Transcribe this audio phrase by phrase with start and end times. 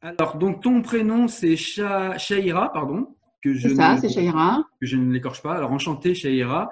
[0.00, 4.64] Alors, donc ton prénom c'est Sha- Shaira, pardon, que je ça, c'est Shaira.
[4.80, 5.54] que je ne l'écorche pas.
[5.54, 6.70] Alors enchanté Shaira.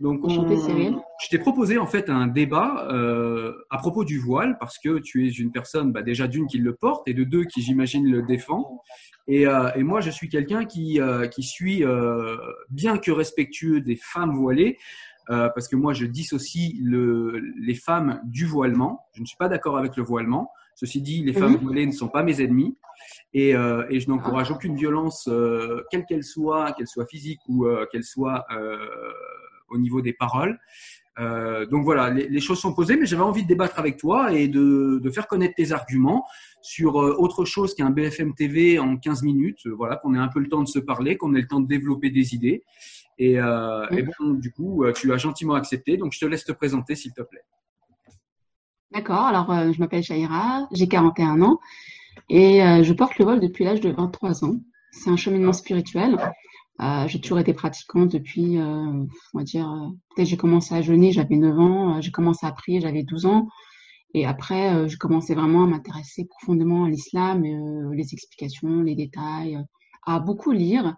[0.00, 0.96] Donc on- Enchantée, Cyril.
[1.22, 5.26] je t'ai proposé en fait un débat euh, à propos du voile parce que tu
[5.26, 8.22] es une personne bah, déjà d'une qui le porte et de deux qui j'imagine le
[8.22, 8.80] défend.
[9.28, 12.36] Et, euh, et moi je suis quelqu'un qui euh, qui suis euh,
[12.68, 14.76] bien que respectueux des femmes voilées.
[15.28, 19.06] parce que moi, je dissocie le, les femmes du voilement.
[19.14, 20.50] Je ne suis pas d'accord avec le voilement.
[20.76, 21.58] Ceci dit, les femmes Mhm.
[21.62, 22.76] voilées ne sont pas mes ennemis.
[23.32, 27.66] Et, euh, et je n'encourage aucune violence, euh, quelle qu'elle soit, qu'elle soit physique ou
[27.66, 28.78] euh, qu'elle soit euh,
[29.68, 30.58] au niveau des paroles.
[31.18, 34.32] Euh, donc voilà, les, les choses sont posées, mais j'avais envie de débattre avec toi
[34.34, 36.24] et de, de faire connaître tes arguments
[36.60, 39.66] sur autre chose qu'un BFM TV en 15 minutes.
[39.66, 41.66] Voilà, qu'on ait un peu le temps de se parler, qu'on ait le temps de
[41.68, 42.64] développer des idées.
[43.18, 46.52] Et, euh, et bon, du coup, tu as gentiment accepté, donc je te laisse te
[46.52, 47.44] présenter, s'il te plaît.
[48.92, 51.58] D'accord, alors euh, je m'appelle Shaira, j'ai 41 ans
[52.28, 54.56] et euh, je porte le voile depuis l'âge de 23 ans.
[54.92, 56.16] C'est un cheminement spirituel.
[56.80, 59.68] Euh, j'ai toujours été pratiquante depuis, on va dire,
[60.14, 63.48] peut-être j'ai commencé à jeûner, j'avais 9 ans, j'ai commencé à prier, j'avais 12 ans.
[64.14, 67.42] Et après, j'ai commencé vraiment à m'intéresser profondément à l'islam,
[67.92, 69.58] les explications, les détails,
[70.06, 70.94] à beaucoup lire.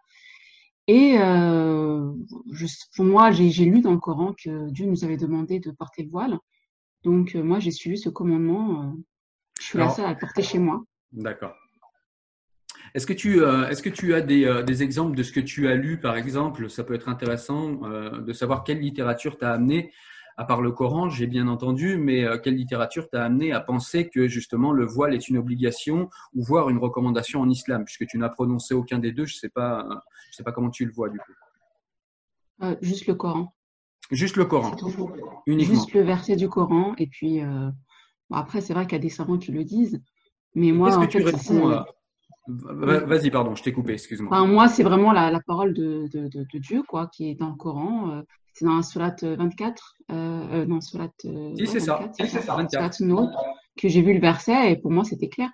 [0.88, 5.70] Et je, pour moi, j'ai lu dans le Coran que Dieu nous avait demandé de
[5.70, 6.38] porter le voile.
[7.04, 8.82] Donc, euh, moi, j'ai suivi ce commandement.
[8.82, 8.90] euh,
[9.60, 10.84] je suis la seule à le porter chez moi.
[11.12, 11.54] D'accord.
[12.94, 15.40] Est-ce que tu, euh, est-ce que tu as des, euh, des exemples de ce que
[15.40, 16.70] tu as lu, par exemple?
[16.70, 19.92] Ça peut être intéressant euh, de savoir quelle littérature t'a amené,
[20.36, 24.28] à part le Coran, j'ai bien entendu, mais quelle littérature t'a amené à penser que
[24.28, 28.28] justement le voile est une obligation ou voire une recommandation en islam, puisque tu n'as
[28.28, 29.84] prononcé aucun des deux, je ne sais, pas,
[30.30, 31.32] je sais pas comment tu le vois du coup.
[32.80, 33.52] Juste le Coran.
[34.10, 34.90] Juste le Coran, tout.
[35.46, 35.74] uniquement.
[35.74, 36.94] Juste le verset du Coran.
[36.98, 37.68] Et puis, euh,
[38.30, 40.00] bon, après, c'est vrai qu'il y a des savants qui le disent.
[40.54, 41.86] Mais moi, que en tu fait, réponds à-
[42.50, 44.34] Va- Vas-y, pardon, je t'ai coupé, excuse-moi.
[44.34, 47.34] Enfin, moi, c'est vraiment la, la parole de, de, de, de Dieu, quoi, qui est
[47.34, 48.10] dans le Coran.
[48.10, 48.22] Euh,
[48.54, 49.94] c'est dans la sourate 24.
[50.10, 51.12] Euh, euh, non, sourate.
[51.26, 51.96] euh, Si, ouais, c'est ça.
[51.98, 52.70] 24, Si, c'est ça, 24.
[52.94, 53.30] Sourate Nour,
[53.76, 55.50] que j'ai vu le verset et pour moi, c'était clair.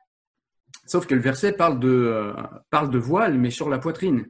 [0.87, 2.33] Sauf que le verset parle de, euh,
[2.71, 4.27] parle de voile, mais sur la poitrine.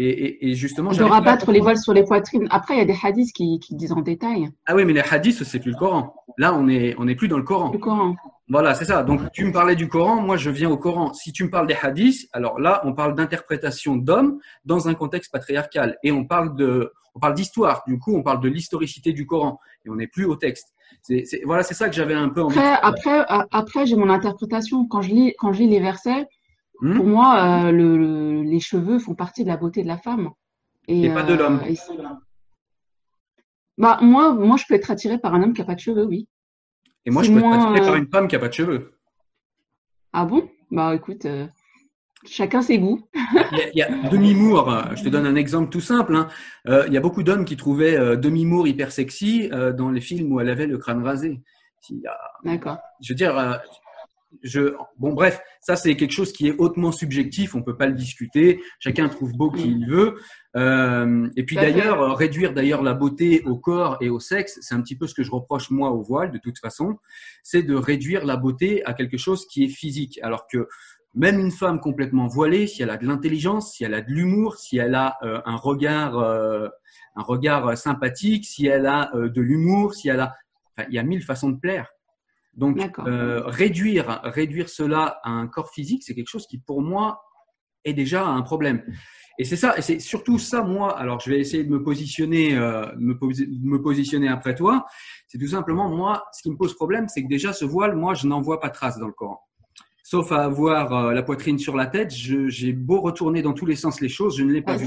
[0.00, 2.46] Et, et- et justement, De rabattre les voiles sur les poitrines.
[2.50, 5.00] Après, il y a des hadiths qui, qui disent en détail Ah oui, mais les
[5.00, 6.14] hadiths, c'est plus le Coran.
[6.38, 7.72] Là, on est, on n'est plus dans le Coran.
[7.72, 8.14] le Coran.
[8.48, 9.02] Voilà, c'est ça.
[9.02, 11.12] Donc, tu me parlais du Coran, moi, je viens au Coran.
[11.14, 15.32] Si tu me parles des hadiths, alors là, on parle d'interprétation d'hommes dans un contexte
[15.32, 15.96] patriarcal.
[16.04, 17.82] Et on parle de, on parle d'histoire.
[17.88, 19.58] Du coup, on parle de l'historicité du Coran.
[19.84, 20.68] Et on n'est plus au texte.
[21.02, 22.54] C'est, c'est- voilà, c'est ça que j'avais un peu envie.
[22.54, 24.86] de Après, après, après j'ai mon interprétation.
[24.86, 26.26] Quand je lis, quand je lis les versets,
[26.80, 26.96] Hmm?
[26.96, 30.30] Pour moi, euh, le, le- les cheveux font partie de la beauté de la femme.
[30.86, 31.60] Et pas de l'homme.
[31.74, 31.92] c'est-
[33.76, 36.04] bah, moi, moi, je peux être attirée par un homme qui n'a pas de cheveux,
[36.04, 36.28] oui.
[37.04, 38.52] Et moi, je peux être moins, attiré par euh, une femme qui n'a pas de
[38.54, 38.94] cheveux.
[40.12, 40.48] Ah bon?
[40.70, 41.46] Bah, écoute, euh,
[42.26, 43.08] chacun ses goûts.
[43.52, 45.80] Il y a, il y a Demi Moore, euh, je te donne un exemple tout
[45.80, 46.14] simple.
[46.14, 46.28] hein.
[46.66, 49.90] Euh, il y a beaucoup d'hommes qui trouvaient euh, Demi Moore hyper sexy euh, dans
[49.90, 51.40] les films où elle avait le crâne rasé.
[52.44, 52.76] D'accord.
[53.00, 53.54] Je veux dire, euh,
[54.42, 57.94] je, bon, bref, ça c'est quelque chose qui est hautement subjectif, on peut pas le
[57.94, 58.60] discuter.
[58.78, 60.16] Chacun trouve beau qui il veut.
[60.56, 64.74] Euh, et puis d'ailleurs, euh, réduire d'ailleurs la beauté au corps et au sexe, c'est
[64.74, 66.98] un petit peu ce que je reproche moi au voile de toute façon,
[67.42, 70.68] c'est de réduire la beauté à quelque chose qui est physique, alors que
[71.14, 74.56] même une femme complètement voilée, si elle a de l'intelligence, si elle a de l'humour,
[74.56, 76.68] si elle a euh, un regard, euh,
[77.16, 80.36] un regard sympathique, si elle a de l'humour, si elle a,
[80.76, 81.88] enfin, il y a mille façons de plaire.
[82.58, 83.06] Donc D'accord.
[83.46, 87.22] réduire, réduire cela à un corps physique, c'est quelque chose qui pour moi
[87.84, 88.82] est déjà un problème.
[89.38, 90.98] Et c'est ça, et c'est surtout ça moi.
[90.98, 94.84] Alors je vais essayer de me positionner, euh, me, posi- de me positionner après toi.
[95.28, 98.14] C'est tout simplement moi, ce qui me pose problème, c'est que déjà ce voile, moi,
[98.14, 99.40] je n'en vois pas trace dans le Coran.
[100.02, 103.76] Sauf à avoir euh, la poitrine sur la tête, j'ai beau retourner dans tous les
[103.76, 104.86] sens les choses, je ne l'ai pas Euh, vu.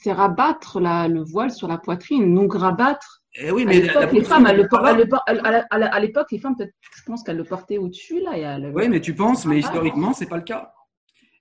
[0.00, 3.22] C'est rabattre la- le voile sur la poitrine, donc rabattre.
[3.38, 6.38] Eh oui, À mais la l'époque, les femmes, elles le à à à l'époque, les
[6.38, 8.36] femmes, peut-être, je pense qu'elles le portaient au-dessus, là.
[8.36, 9.58] elles- Oui, mais tu penses, mais Ah.
[9.58, 10.72] historiquement, c'est pas le cas.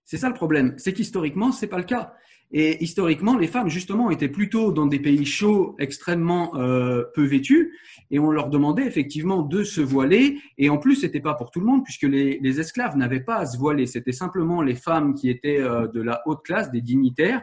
[0.04, 2.14] C'est ça le problème, c'est qu'historiquement, c'est pas le cas.
[2.52, 7.74] Et historiquement, les femmes, justement, étaient plutôt dans des pays chauds, extrêmement euh, peu vêtus,
[8.12, 10.38] et on leur demandait effectivement de se voiler.
[10.60, 13.38] Et en plus, c'était pas pour tout le monde, puisque les, les esclaves n'avaient pas
[13.38, 13.88] à se voiler.
[13.88, 17.42] C'était simplement les femmes qui étaient euh, de la haute classe, des dignitaires.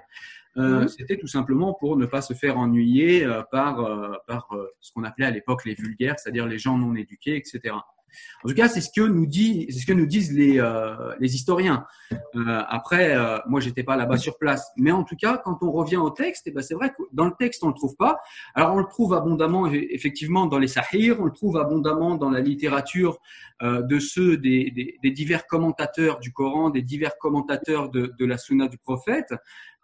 [0.59, 0.89] Euh, Mhm.
[0.89, 4.93] C'était tout simplement pour ne pas se faire ennuyer euh, par, euh, par euh, ce
[4.93, 7.75] qu'on appelait à l'époque les vulgaires, c'est-à-dire les gens non éduqués, etc.
[8.45, 11.15] En tout cas, c'est ce que nous dit, c'est ce que nous disent les, euh,
[11.19, 11.87] les historiens.
[12.13, 15.71] Euh, après, euh, moi, j'étais pas là-bas sur place, mais en tout cas, quand on
[15.71, 18.19] revient au texte, eh ben, c'est vrai que dans le texte, on le trouve pas.
[18.55, 22.41] Alors, on le trouve abondamment, effectivement, dans les sahirs, on le trouve abondamment dans la
[22.41, 23.19] littérature
[23.63, 28.27] euh, de ceux des, des, des divers commentateurs du Coran, des divers commentateurs de, de
[28.27, 29.33] la Sunna du prophète,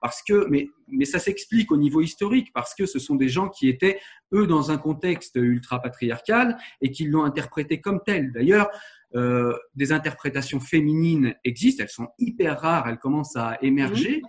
[0.00, 3.48] parce que, mais, mais ça s'explique au niveau historique, parce que ce sont des gens
[3.48, 4.00] qui étaient
[4.32, 8.32] eux dans un contexte ultra patriarcal et qui l'ont interprété comme tel.
[8.32, 8.68] D'ailleurs,
[9.14, 14.22] euh, des interprétations féminines existent, elles sont hyper rares, elles commencent à émerger.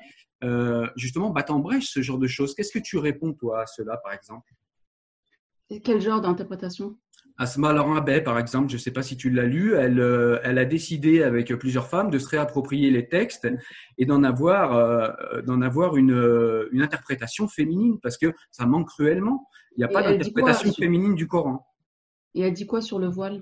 [0.44, 2.56] Euh, justement, battent en brèche ce genre de choses.
[2.56, 4.50] Qu'est-ce que tu réponds, toi, à cela, par exemple?
[5.70, 6.98] Et Quel genre d'interprétation?
[7.42, 10.58] Asma Laurent par exemple, je ne sais pas si tu l'as lu, elle, euh, elle
[10.58, 13.48] a décidé avec plusieurs femmes de se réapproprier les textes
[13.98, 18.90] et d'en avoir, euh, d'en avoir une, euh, une interprétation féminine parce que ça manque
[18.90, 19.48] cruellement.
[19.78, 21.66] Il n'y a Et pas d'interprétation féminine du Coran.
[22.36, 23.42] Et elle dit quoi sur le voile?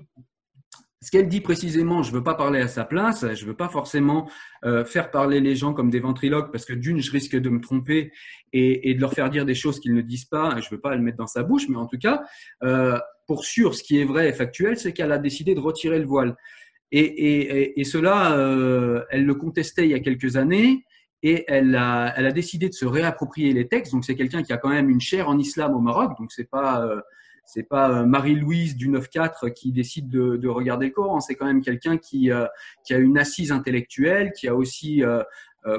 [1.00, 3.56] Ce qu'elle dit précisément, je ne veux pas parler à sa place, je ne veux
[3.56, 4.30] pas forcément
[4.64, 7.60] euh, faire parler les gens comme des ventriloques parce que d'une, je risque de me
[7.60, 8.12] tromper
[8.52, 10.60] et, et de leur faire dire des choses qu'ils ne disent pas.
[10.60, 12.22] Je ne veux pas le mettre dans sa bouche, mais en tout cas,
[13.28, 16.06] pour sûr, ce qui est vrai et factuel, c'est qu'elle a décidé de retirer le
[16.06, 16.34] voile.
[16.90, 20.84] Et, cela, euh, elle le contestait il y a quelques années.
[21.22, 23.92] Et elle a, décidé de se réapproprier les textes.
[23.92, 26.12] Donc c'est quelqu'un qui a quand même une chaire en islam au Maroc.
[26.18, 27.00] Donc c'est pas euh,
[27.68, 31.20] pas euh, Marie-Louise du 9-4 qui décide de, de regarder le Coran.
[31.20, 32.30] C'est quand même quelqu'un qui,
[32.84, 35.02] qui a une assise intellectuelle, qui a aussi,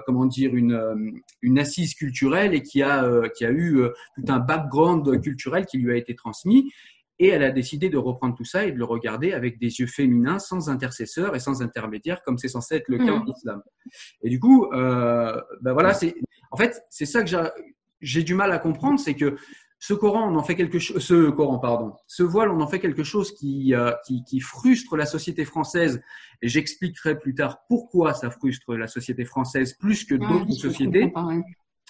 [0.05, 3.81] comment dire, une, une assise culturelle et qui a, qui a eu
[4.15, 6.71] tout un background culturel qui lui a été transmis.
[7.21, 9.87] Et elle a décidé de reprendre tout ça et de le regarder avec des yeux
[9.87, 13.21] féminins, sans intercesseur et sans intermédiaire, comme c'est censé être le cas Mhm.
[13.21, 13.61] en islam.
[14.23, 16.15] Et du coup, euh, ben voilà, c'est,
[16.51, 17.29] en fait, c'est ça que
[18.01, 19.35] j'ai- du mal à comprendre, c'est que
[19.81, 22.79] ce Coran, on en fait quelque chose, ce Coran, pardon, ce voile, on en fait
[22.79, 26.01] quelque chose qui, euh, qui, qui frustre la société française.
[26.41, 31.01] Et j'expliquerai plus tard pourquoi ça frustre la société française plus que Ouais, d'autres sociétés.
[31.11, 31.43] comprends pas, ouais.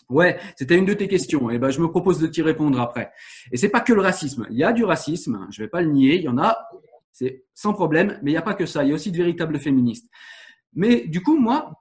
[0.09, 1.51] Ouais, c'était une de tes questions.
[1.51, 3.11] Et ben, je me propose de t'y répondre après.
[3.51, 4.47] Et c'est pas que le racisme.
[4.49, 5.47] Il y a du racisme.
[5.51, 6.15] Je vais pas le nier.
[6.15, 6.57] Il y en a.
[7.11, 8.19] C'est sans problème.
[8.23, 8.83] Mais il n'y a pas que ça.
[8.83, 10.09] Il y a aussi de véritables féministes.
[10.73, 11.73] Mais du coup, moi,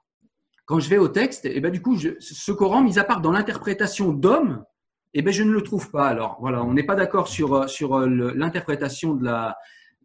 [0.65, 3.31] quand je vais au texte, et ben, du coup, ce Coran, mis à part dans
[3.31, 4.63] l'interprétation d'hommes,
[5.15, 6.07] et ben, je ne le trouve pas.
[6.07, 9.57] Alors, voilà, on n'est pas d'accord sur, sur l'interprétation de la,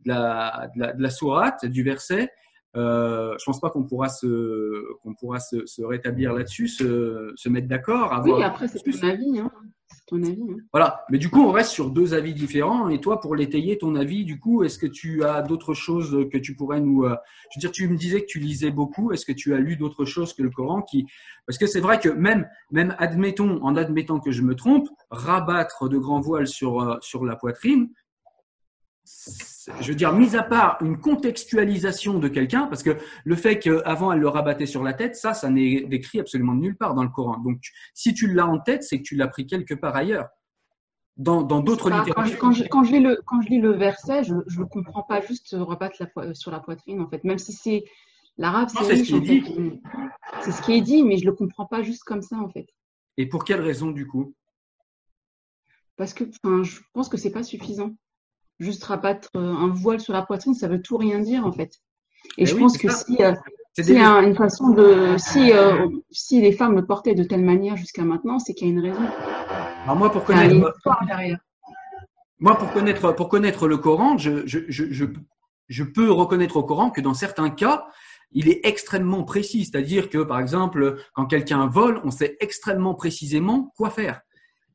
[0.07, 2.31] de la, de la, de la sourate, du verset.
[2.77, 7.49] Euh, je pense pas qu'on pourra se, qu'on pourra se, se rétablir là-dessus, se, se
[7.49, 8.13] mettre d'accord.
[8.13, 9.39] avoir- Oui, après, c'est ton avis.
[9.39, 9.51] Hein.
[9.91, 10.43] C'est ton avis.
[10.51, 10.57] hein.
[10.73, 11.05] Voilà.
[11.11, 12.89] Mais du coup, on reste sur deux avis différents.
[12.89, 16.39] Et toi, pour l'étayer, ton avis, du coup, est-ce que tu as d'autres choses que
[16.39, 17.05] tu pourrais nous.
[17.05, 17.15] euh,
[17.53, 19.13] Je veux dire, tu me disais que tu lisais beaucoup.
[19.13, 21.07] Est-ce que tu as lu d'autres choses que le Coran qui...
[21.47, 25.89] Parce que c'est vrai que même, même admettons, en admettant que je me trompe, rabattre
[25.89, 27.89] de grands voiles sur, euh, sur la poitrine,
[29.07, 34.13] je veux dire, mis à part une contextualisation de quelqu'un, parce que le fait qu'avant
[34.13, 37.09] elle le rabattait sur la tête, ça, ça n'est décrit absolument nulle part dans le
[37.09, 37.39] Coran.
[37.39, 37.61] Donc,
[37.95, 40.29] si tu l'as en tête, c'est que tu l'as pris quelque part ailleurs.
[41.17, 42.39] Dans dans d'autres quand, je, littératures.
[42.39, 45.05] quand, je, quand, je lis le, quand je lis le verset, je ne le comprends
[45.05, 47.23] pas juste rebattre la, po- sur la poitrine, en fait.
[47.23, 47.85] Même si c'est
[48.37, 49.81] l'arabe, c'est ce qui est dit.
[50.43, 52.49] C'est ce qui est dit, mais je ne le comprends pas juste comme ça, en
[52.49, 52.67] fait.
[53.17, 54.35] Et pour quelle raison, du coup?
[55.97, 57.95] Parce que enfin, je pense que c'est pas suffisant.
[58.61, 61.73] Juste rabattre un voile sur la poitrine, ça veut tout rien dire en fait.
[62.39, 63.05] Et je oui, pense que ça.
[63.05, 63.33] si, euh,
[64.01, 68.03] a une façon de, si, euh, si les femmes le portaient de telle manière jusqu'à
[68.05, 69.03] maintenant, c'est qu'il y a une raison.
[69.85, 71.39] Alors moi, pour Il y a une connaître, histoire derrière.
[72.39, 75.05] moi, pour connaître, pour connaître le Coran, je, je, je,
[75.69, 77.87] je peux reconnaître au Coran que dans certains cas,
[78.33, 79.65] il est extrêmement précis.
[79.65, 84.21] C'est-à-dire que, par exemple, quand quelqu'un vole, on sait extrêmement précisément quoi faire.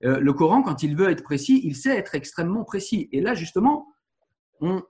[0.06, 3.10] Euh, le Coran, quand il veut être précis, il sait être extrêmement précis.
[3.12, 3.88] Et là, justement,
[4.62, 4.82] on,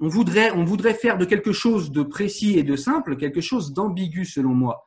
[0.00, 4.86] voudrait, faire de quelque chose de précis et de simple quelque chose d'ambigu, selon moi.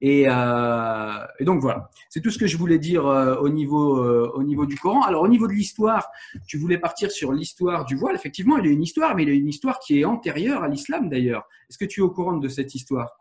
[0.00, 4.42] Et, euh, donc voilà, c'est tout ce que je voulais dire euh, au niveau au
[4.42, 5.02] niveau du Coran.
[5.02, 6.08] Alors au niveau de l'histoire,
[6.48, 8.14] tu voulais partir sur l'histoire du voile.
[8.14, 10.62] Effectivement, il y a une histoire, mais il y a une histoire qui est antérieure
[10.62, 11.46] à l'islam d'ailleurs.
[11.68, 13.20] Est-ce que tu es au courant de cette histoire?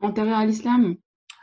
[0.00, 0.96] Antérieur à l'islam?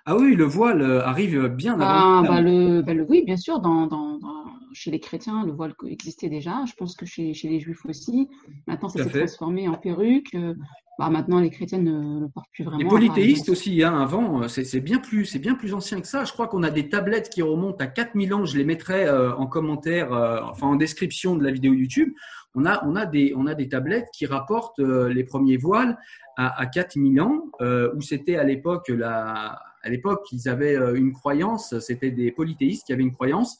[0.05, 2.22] Ah oui, le voile euh, arrive bien avant.
[2.22, 2.36] l'islam.
[2.36, 4.43] bah, le, bah, le- Oui, bien sûr, dans, dans, dans-
[4.74, 6.65] chez les chrétiens, le voile existait déjà.
[6.67, 8.27] Je pense que chez, chez les juifs aussi.
[8.67, 10.33] Maintenant, ça s'est transformé en perruque.
[10.36, 10.55] Euh,
[11.00, 12.79] Bah, maintenant, les chrétiens ne le portent plus vraiment.
[12.79, 16.07] Les polythéistes aussi, hein, avant, euh, c'est c'est bien plus, c'est bien plus ancien que
[16.07, 16.24] ça.
[16.24, 18.45] Je crois qu'on a des tablettes qui remontent à 4000 ans.
[18.45, 22.13] Je les mettrai euh, en commentaire, euh, enfin en description de la vidéo YouTube.
[22.55, 25.98] On a, on a des, on a des tablettes qui rapportent euh, les premiers voiles
[26.38, 30.95] à, à 4000 ans, euh, où c'était à l'époque la, à l'époque ils avaient euh,
[30.95, 31.77] une croyance.
[31.79, 33.57] C'était des polythéistes qui avaient une croyance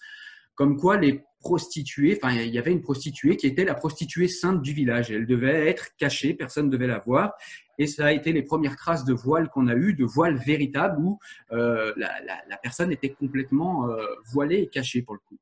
[0.56, 4.62] comme quoi les prostituées, enfin il y avait une prostituée qui était la prostituée sainte
[4.62, 5.12] du village.
[5.12, 7.34] Elle devait être cachée, personne ne devait la voir.
[7.78, 11.00] Et ça a été les premières traces de voile qu'on a eues, de voiles véritables
[11.02, 11.20] où
[11.52, 15.38] euh, la, personne était complètement euh, voilée et cachée pour le coup.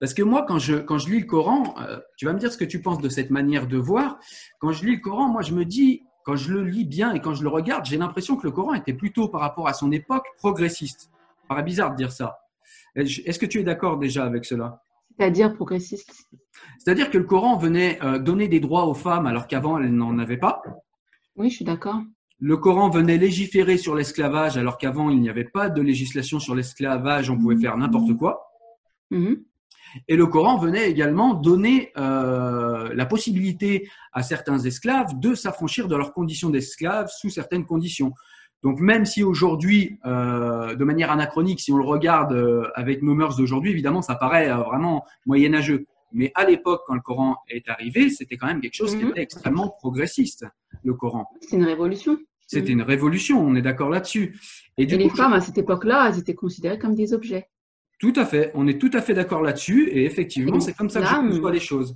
[0.00, 0.76] Parce que moi, quand je,
[1.10, 1.74] lis le Coran,
[2.16, 4.18] tu vas me dire ce que tu penses de cette manière de voir.
[4.58, 7.20] Quand je lis le Coran, moi, je me dis, quand je le lis bien et
[7.20, 9.90] quand je le regarde, j'ai l'impression que le Coran était plutôt par rapport à son
[9.92, 11.10] époque progressiste.
[11.42, 12.38] Ça paraît bizarre de dire ça.
[12.94, 14.82] Est-ce que tu es d'accord déjà avec cela?
[15.16, 16.28] C'est-à-dire progressiste?
[16.78, 20.18] C'est-à-dire que le Coran venait euh, donner des droits aux femmes alors qu'avant elles n'en
[20.18, 20.62] avaient pas?
[21.36, 22.00] Oui, je suis d'accord.
[22.38, 26.54] Le Coran venait légiférer sur l'esclavage alors qu'avant il n'y avait pas de législation sur
[26.54, 28.50] l'esclavage, on pouvait faire n'importe quoi.
[29.10, 29.44] Mhm.
[30.08, 35.96] Et le Coran venait également donner euh, la possibilité à certains esclaves de s'affranchir de
[35.96, 38.12] leurs conditions d'esclaves sous certaines conditions.
[38.62, 43.14] Donc même si aujourd'hui, euh, de manière anachronique, si on le regarde euh, avec nos
[43.14, 45.86] mœurs d'aujourd'hui, évidemment, ça paraît vraiment moyenâgeux.
[46.12, 49.10] Mais à l'époque, quand le Coran est arrivé, c'était quand même quelque chose qui Mhm.
[49.10, 50.44] était extrêmement progressiste,
[50.84, 51.26] le Coran.
[51.40, 52.18] C'est une révolution.
[52.46, 54.36] C'était une révolution, on est d'accord là-dessus.
[54.76, 57.48] Et du Et les femmes, à cette époque-là, elles étaient considérées comme des objets.
[58.00, 61.00] Tout à fait, on est tout à fait d'accord là-dessus, et effectivement, c'est comme ça
[61.00, 61.94] que je conçois les choses.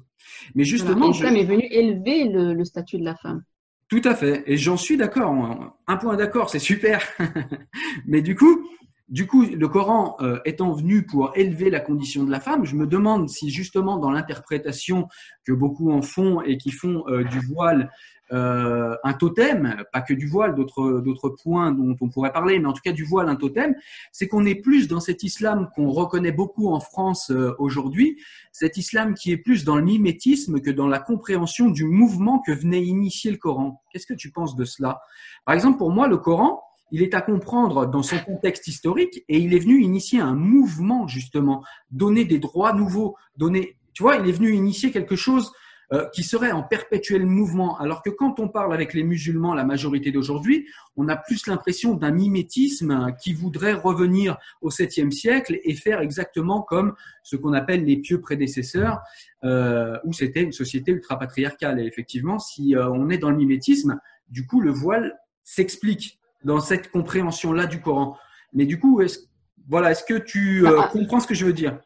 [0.55, 0.65] Mais Voilà.
[0.65, 3.43] justement, je- L'islam est venu élever le, le statut de la femme.
[3.89, 5.75] tout à fait, et j'en suis d'accord.
[5.87, 7.01] Un point d'accord, c'est super.
[8.07, 8.69] Mais du coup,
[9.09, 12.75] du coup, le Coran euh, étant venu pour élever la condition de la femme, je
[12.75, 15.09] me demande si justement dans l'interprétation
[15.47, 17.91] que beaucoup en font et qui font euh, du voile
[18.35, 22.67] euh, un totem, pas que du voile, d'autres d'autres points dont on pourrait parler, mais
[22.67, 23.75] en tout cas du voile un totem,
[24.11, 28.77] c'est qu'on est plus dans cet islam qu'on reconnaît beaucoup en France euh, aujourd'hui, cet
[28.77, 32.83] islam qui est plus dans le mimétisme que dans la compréhension du mouvement que venait
[32.83, 33.83] initier le Coran.
[33.91, 35.01] Qu'est-ce que tu penses de cela?
[35.45, 39.39] Par exemple, pour moi, le Coran, il est à comprendre dans son contexte historique et
[39.39, 44.29] il est venu initier un mouvement justement, donner des droits nouveaux, donner, tu vois, il
[44.29, 45.53] est venu initier quelque chose
[45.93, 47.79] euh, qui serait en perpétuel mouvement.
[47.79, 51.95] Alors que quand on parle avec les musulmans, la majorité d'aujourd'hui, on a plus l'impression
[51.95, 57.85] d'un mimétisme qui voudrait revenir au 7e siècle et faire exactement comme ce qu'on appelle
[57.85, 59.01] les pieux prédécesseurs,
[59.45, 61.81] euh, où c'était une société ultra-patriarcale.
[61.81, 63.99] Et effectivement, si euh, on est dans le mimétisme,
[64.29, 68.17] du coup, le voile s'explique dans cette compréhension-là du Coran.
[68.53, 69.21] Mais du coup, est-ce
[69.69, 70.89] voilà, est-ce que tu euh, Ah, ah.
[70.93, 71.81] comprends ce que je veux dire?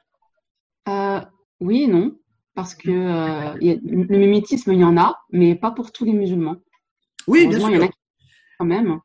[0.89, 1.21] Euh,
[1.61, 2.19] oui et non,
[2.59, 5.93] parce que euh, il y a- le mimétisme, il y en a, mais pas pour
[5.93, 6.57] tous les musulmans.
[7.29, 7.69] Oui, bien sûr.
[7.71, 7.91] il y en a
[8.59, 8.99] quand même.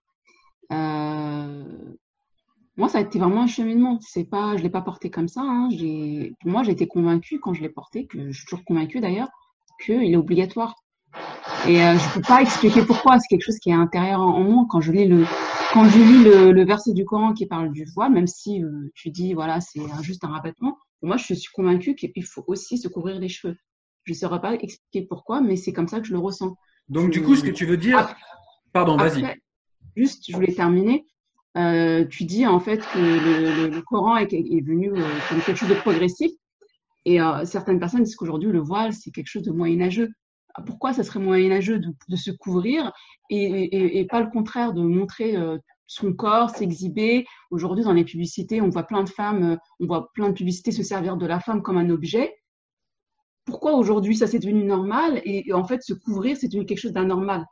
[0.72, 1.64] Euh,
[2.78, 4.00] moi, ça a été vraiment un cheminement.
[4.02, 5.42] C'est pas, je l'ai pas porté comme ça.
[5.44, 5.70] hein.
[6.46, 9.30] Moi, j'ai été convaincue quand je l'ai porté, que je suis toujours convaincue d'ailleurs,
[9.86, 10.74] qu'il est obligatoire.
[11.68, 13.20] Et euh, je peux pas expliquer pourquoi.
[13.20, 14.66] C'est quelque chose qui est intérieur en, en moi.
[14.68, 15.28] Quand je lis le,
[15.74, 18.90] quand je lis le, le verset du Coran qui parle du voile, même si euh,
[18.96, 20.76] tu dis voilà, c'est juste un rabattement.
[21.04, 23.56] Moi, je suis convaincue qu'il faut aussi se couvrir les cheveux.
[24.06, 26.56] Je ne saurais pas expliquer pourquoi, mais c'est comme ça que je le ressens.
[26.90, 27.98] Donc, du coup, ce que tu veux dire.
[28.00, 28.16] Après-
[28.72, 29.24] Pardon, vas-y.
[29.96, 31.06] juste, je voulais terminer.
[31.56, 35.40] Euh, tu dis en fait que le, le- le Coran est, est venu euh, comme
[35.42, 36.32] quelque chose de progressif.
[37.06, 40.10] Et euh, certaines personnes disent qu'aujourd'hui, le voile, c'est quelque chose de moyenâgeux.
[40.56, 42.92] Ah, Pourquoi ça serait moyenâgeux de, de se couvrir
[43.30, 45.36] et, et- et pas le contraire, de montrer
[45.88, 50.12] son corps, s'exhiber Aujourd'hui, dans les publicités, on voit plein de femmes, euh, on voit
[50.14, 52.34] plein de publicités se servir de la femme comme un objet.
[53.46, 55.22] pourquoi aujourd'hui ça c'est devenu normal?
[55.26, 57.46] Et, en fait se couvrir c'est devenu quelque chose d'anormal?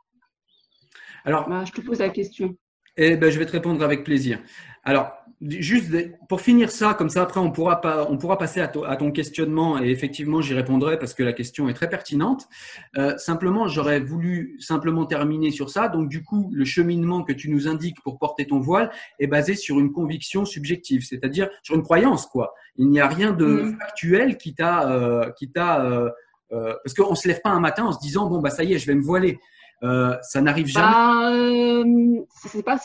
[1.24, 2.56] Alors, bah, je te pose la question.
[2.96, 4.42] Eh ben, je vais te répondre avec plaisir.
[4.84, 5.12] Alors,
[5.48, 5.92] juste
[6.28, 9.82] pour finir ça, comme ça après on pourra, pas, on pourra passer à, ton questionnement
[9.82, 12.48] et effectivement j'y répondrai parce que la question est très pertinente.
[12.96, 15.88] Euh, simplement, j'aurais voulu simplement terminer sur ça.
[15.88, 19.54] Donc du coup, le cheminement que tu nous indiques pour porter ton voile est basé
[19.54, 22.54] sur une conviction subjective, c'est-à-dire sur une croyance quoi.
[22.76, 23.78] Il n'y a rien de mmh.
[23.78, 26.08] factuel qui t'a, euh, qui t'a, euh,
[26.52, 28.74] euh, parce qu'on se lève pas un matin en se disant bon bah ça y
[28.74, 29.38] est, je vais me voiler.
[29.82, 30.86] Euh, ça n'arrive jamais.
[30.86, 32.78] Bah, euh, c'est pas,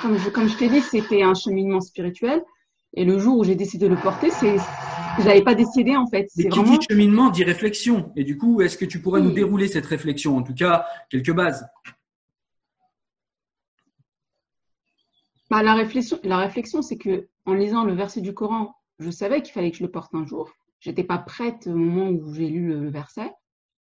[0.00, 2.42] comme je, comme je t'ai dit, c'était un cheminement spirituel.
[2.94, 4.56] Et le jour où j'ai décidé de le porter, c'est,
[5.22, 6.28] j'avais pas décidé en fait.
[6.36, 6.76] Mais qui vraiment...
[6.76, 8.12] dit cheminement dit réflexion.
[8.16, 11.32] Et du coup, est-ce que tu pourrais nous dérouler cette réflexion, en tout cas quelques
[11.32, 11.66] bases?
[15.50, 19.42] Bah, la réflexion, la réflexion, c'est que en lisant le verset du Coran, je savais
[19.42, 20.50] qu'il fallait que je le porte un jour.
[20.80, 23.30] J'étais pas prête au moment où j'ai lu le verset.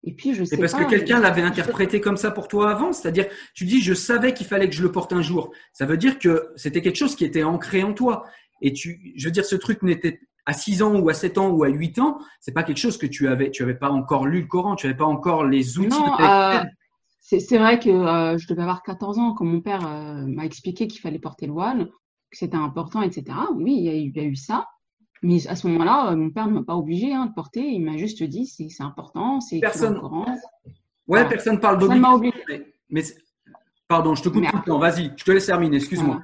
[0.03, 2.93] Et puis, je sais parce que quelqu'un l'avait interprété comme ça pour toi avant.
[2.93, 5.51] C'est-à-dire, tu dis, je savais qu'il fallait que je le porte un jour.
[5.73, 8.25] Ça veut dire que c'était quelque chose qui était ancré en toi.
[8.61, 11.49] Et tu, je veux dire, ce truc n'était à 6 ans ou à 7 ans
[11.49, 14.25] ou à 8 ans, c'est pas quelque chose que tu avais, tu avais pas encore
[14.25, 15.89] lu le Coran, tu avais pas encore les outils.
[15.89, 16.63] Non, euh,
[17.21, 20.87] c'est vrai que euh, je devais avoir 14 ans quand mon père euh, m'a expliqué
[20.87, 21.89] qu'il fallait porter le voile,
[22.31, 23.25] que c'était important, etc.
[23.55, 24.65] Oui, il y, a eu, il y a eu ça.
[25.21, 27.61] Mais à ce moment-là, euh, mon père ne m'a pas obligé hein, de porter.
[27.61, 29.99] Il m'a juste dit c'est important, c'est personne.
[31.07, 32.21] Ouais, personne parle d'obligation.
[32.89, 33.03] Mais,
[33.87, 34.79] pardon, je te coupe tout le temps.
[34.79, 35.77] Vas-y, je te laisse terminer.
[35.77, 36.21] Excuse-moi.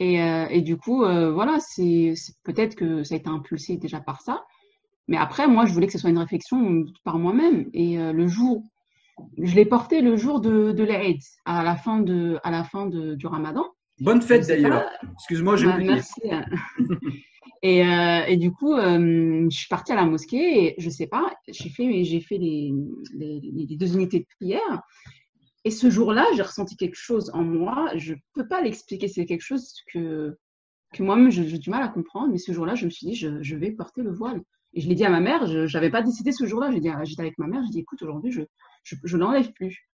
[0.00, 2.14] Et, euh, et, du coup, euh, voilà, c'est
[2.44, 4.44] peut-être que ça a été impulsé déjà par ça.
[5.06, 7.68] Mais après, moi, je voulais que ce soit une réflexion par moi-même.
[7.72, 8.62] Et le jour,
[9.38, 12.86] je l'ai porté le jour de, de l'Aïd, à la fin de, à la fin
[12.86, 13.64] de, du Ramadan.
[14.00, 14.88] Bonne fête d'ailleurs.
[15.14, 15.90] Excuse-moi, j'ai bah, oublié.
[15.90, 16.20] Merci.
[17.62, 21.08] Et, euh, et, du coup, euh, je suis partie à la mosquée et je sais
[21.08, 22.72] pas, j'ai fait, j'ai fait les,
[23.14, 24.82] les, les, deux unités de prière.
[25.64, 27.90] Et ce jour-là, j'ai ressenti quelque chose en moi.
[27.96, 29.08] Je peux pas l'expliquer.
[29.08, 30.38] C'est quelque chose que,
[30.94, 32.30] que moi-même, j'ai du mal à comprendre.
[32.30, 34.40] Mais ce jour-là, je me suis dit, je, je, vais porter le voile.
[34.74, 35.46] Et je l'ai dit à ma mère.
[35.46, 36.70] Je n'avais pas décidé ce jour-là.
[36.70, 37.62] J'ai dit, j'étais avec ma mère.
[37.64, 38.42] J'ai dit, écoute, aujourd'hui, je,
[38.84, 39.87] je, je l'enlève plus.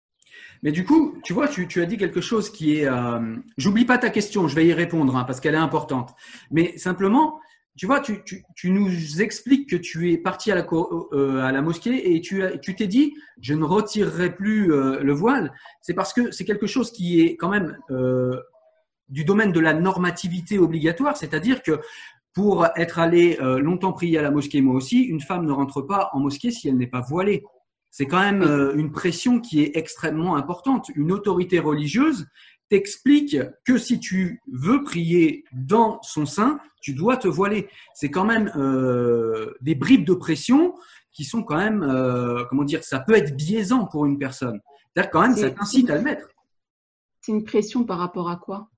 [0.63, 2.87] Mais du coup, tu vois, tu, as dit quelque chose qui est.
[2.87, 6.15] Euh, J'oublie pas ta question, je vais y répondre hein, parce qu'elle est importante.
[6.51, 7.39] Mais simplement,
[7.75, 12.75] tu vois, tu, nous expliques que tu es parti à la, euh, mosquée et tu
[12.77, 15.51] t'es dit, je ne retirerai plus euh, le voile.
[15.81, 17.77] C'est parce que c'est quelque chose qui est quand même
[19.09, 21.81] du domaine de la normativité obligatoire, c'est-à-dire que
[22.33, 26.09] pour être allé longtemps prier à la mosquée, moi aussi, une femme ne rentre pas
[26.13, 27.43] en mosquée si elle n'est pas voilée.
[27.93, 30.89] C'est quand même euh, une pression qui est extrêmement importante.
[30.95, 32.25] Une autorité religieuse
[32.67, 37.69] t'explique que si tu veux prier dans son sein, tu dois te voiler.
[37.93, 40.73] C'est quand même euh, des bribes de pression
[41.11, 44.59] qui sont quand même, euh, comment dire, ça peut être biaisant pour une personne.
[44.95, 46.27] C'est-à-dire quand même, ça t'incite à le mettre.
[47.21, 48.71] C'est une pression par rapport à quoi?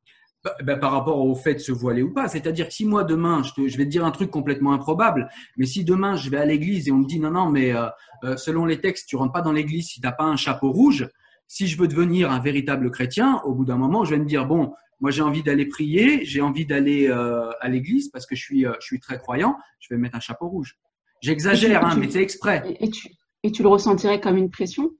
[0.63, 2.27] Bah, par rapport au fait de se voiler ou pas.
[2.27, 5.65] C'est-à-dire que si moi demain, je, je, vais te dire un truc complètement improbable, mais
[5.65, 7.87] si demain je vais à l'église et on me dit non, non, mais euh,
[8.23, 10.71] euh selon les textes, tu rentres pas dans l'église si tu n'as pas un chapeau
[10.71, 11.09] rouge,
[11.47, 14.45] si je veux devenir un véritable chrétien, au bout d'un moment, je vais me dire
[14.45, 18.43] bon, moi j'ai envie d'aller prier, j'ai envie d'aller euh, à l'église parce que je
[18.43, 20.77] suis, euh, je suis très croyant, je vais mettre un chapeau rouge.
[21.21, 22.63] J'exagère, hein, mais c'est exprès.
[22.79, 23.09] Et tu,
[23.43, 24.91] et tu le ressentirais comme une pression?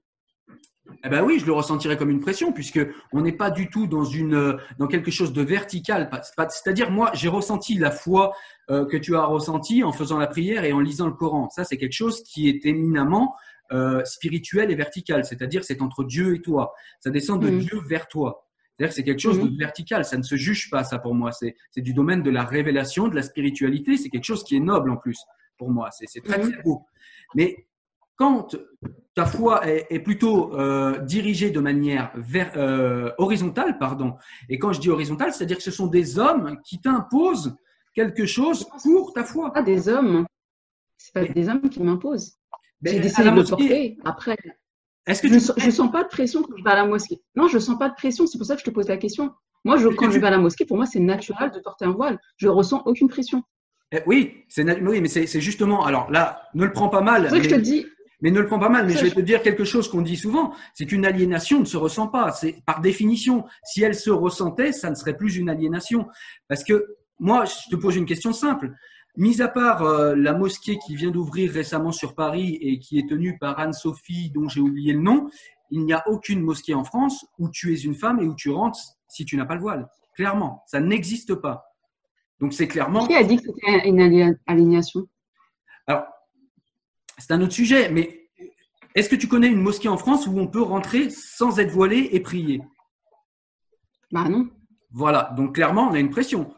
[1.03, 2.79] Eh ben oui, je le ressentirais comme une pression puisque
[3.11, 6.09] on n'est pas du tout dans une dans quelque chose de vertical.
[6.49, 8.33] C'est-à-dire moi, j'ai ressenti la foi
[8.69, 11.49] euh, que tu as ressenti en faisant la prière et en lisant le Coran.
[11.49, 13.35] Ça, c'est quelque chose qui est éminemment
[13.71, 15.25] euh, spirituel et vertical.
[15.25, 16.73] C'est-à-dire, c'est entre Dieu et toi.
[16.99, 17.59] Ça descend de mmh.
[17.59, 18.47] Dieu vers toi.
[18.77, 19.57] C'est-à-dire que c'est quelque chose de mmh.
[19.57, 20.05] vertical.
[20.05, 21.31] Ça ne se juge pas, ça pour moi.
[21.31, 23.97] C'est du domaine de la révélation, de la spiritualité.
[23.97, 25.19] C'est quelque chose qui est noble en plus
[25.57, 25.89] pour moi.
[25.91, 26.51] C'est très mmh.
[26.51, 26.85] très beau.
[27.33, 27.67] Mais
[28.15, 28.55] quand
[29.15, 34.15] ta foi est, plutôt euh, dirigée de manière vers, euh, horizontale, pardon,
[34.49, 37.55] et quand je dis horizontale, c'est-à-dire que ce sont des hommes qui t'imposent
[37.93, 39.53] quelque chose pour ta foi.
[39.53, 40.25] Pas des hommes,
[40.97, 42.33] c'est pas des hommes qui m'imposent.
[42.83, 43.97] J'ai décidé de le porter.
[44.03, 44.37] Après,
[45.07, 47.21] est-ce que je, ne sens pas de pression quand je vais à la mosquée.
[47.35, 48.27] Non, je sens pas de pression.
[48.27, 49.31] C'est pour ça que je te pose la question.
[49.63, 51.91] Moi, je, quand je vais à la mosquée, pour moi, c'est naturel de porter un
[51.91, 52.19] voile.
[52.37, 53.43] Je ressens aucune pression.
[53.91, 55.85] Eh oui, c'est oui, mais c'est justement.
[55.85, 57.29] Alors là, ne le prends pas mal.
[57.29, 57.85] C'est que je te dis.
[58.21, 58.85] Mais ne le prends pas mal.
[58.85, 61.77] Mais je vais te dire quelque chose qu'on dit souvent, c'est qu'une aliénation ne se
[61.77, 62.31] ressent pas.
[62.31, 63.45] C'est par définition.
[63.63, 66.07] Si elle se ressentait, ça ne serait plus une aliénation.
[66.47, 68.71] Parce que moi, je te pose une question simple.
[69.17, 73.07] Mis à part euh, la mosquée qui vient d'ouvrir récemment sur Paris et qui est
[73.07, 75.29] tenue par Anne-Sophie, dont j'ai oublié le nom,
[75.71, 78.49] il n'y a aucune mosquée en France où tu es une femme et où tu
[78.49, 79.87] rentres si tu n'as pas le voile.
[80.15, 81.65] Clairement, ça n'existe pas.
[82.39, 83.07] Donc c'est clairement.
[83.07, 85.07] Qui a dit que c'était une aliénation?
[85.87, 86.05] Alors,
[87.17, 87.89] c'est un autre sujet.
[87.89, 88.29] Mais
[88.95, 92.09] est-ce que tu connais une mosquée en France où on peut rentrer sans être voilé
[92.11, 92.61] et prier?
[94.11, 94.49] Bah non.
[94.91, 95.33] Voilà.
[95.35, 96.53] Donc clairement, on a une pression.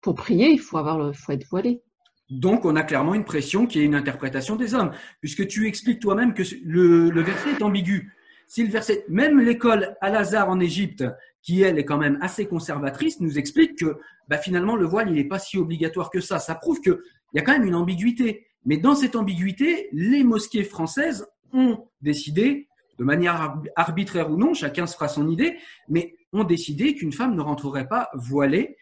[0.00, 1.82] Pour prier, il faut avoir le, faut être voilé.
[2.30, 6.00] Donc, on a clairement une pression qui est une interprétation des hommes, puisque tu expliques
[6.00, 8.12] toi-même que le, le, verset est ambigu.
[8.46, 11.04] Si le verset, même l'école Al-Azhar en Égypte,
[11.42, 15.14] qui elle est quand même assez conservatrice, nous explique que bah, finalement le voile il
[15.14, 16.38] n'est pas si obligatoire que ça.
[16.38, 16.98] Ça prouve qu'il
[17.34, 18.46] y a quand même une ambiguïté.
[18.64, 24.86] Mais dans cette ambiguïté, les mosquées françaises ont décidé, de manière arbitraire ou non, chacun
[24.86, 25.56] se fera son idée,
[25.88, 28.76] mais ont décidé qu'une femme ne rentrerait pas voilée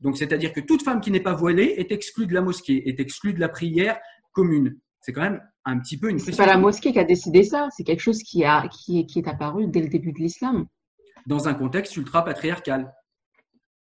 [0.00, 3.00] donc, c'est-à-dire que toute femme qui n'est pas voilée est exclue de la mosquée, est
[3.00, 3.98] exclue de la prière
[4.32, 4.78] commune.
[5.00, 6.18] C'est quand même un petit peu une.
[6.18, 7.68] C'est pas la mosquée qui a décidé ça.
[7.76, 10.66] C'est quelque chose qui a qui est, qui est apparu dès le début de l'islam.
[11.26, 12.92] Dans un contexte ultra patriarcal.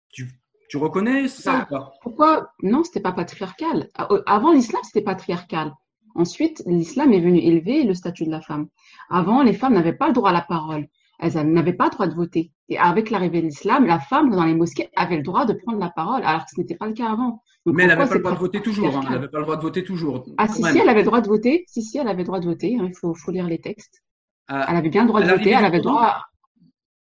[0.10, 0.28] Tu,
[0.72, 1.94] tu reconnais ça ou pas?
[2.02, 2.54] Pourquoi?
[2.64, 3.90] Non, c'était pas patriarcal.
[4.26, 5.74] Avant l'islam, c'était patriarcal.
[6.16, 8.68] Ensuite, l'islam est venu élever le statut de la femme.
[9.10, 10.88] Avant, les femmes n'avaient pas le droit à la parole
[11.22, 12.52] elles n'avaient pas le droit de voter.
[12.68, 15.78] Et avec l'arrivée de l'islam, la femme dans les mosquées avait le droit de prendre
[15.78, 17.44] la parole, alors que ce n'était pas le cas avant.
[17.66, 18.98] mais elle n'avait pas le droit de voter toujours.
[18.98, 19.02] Hein.
[19.06, 20.26] elle n'avait pas le droit de voter toujours.
[20.40, 21.64] Ah si, si, elle avait le droit de voter.
[21.68, 22.76] Si, si, elle avait le droit de voter.
[22.80, 22.88] Hein.
[22.88, 24.02] Il faut, faut, lire les textes.
[24.50, 25.52] Euh, elle avait bien le droit de voter.
[25.52, 26.26] Elle avait le droit.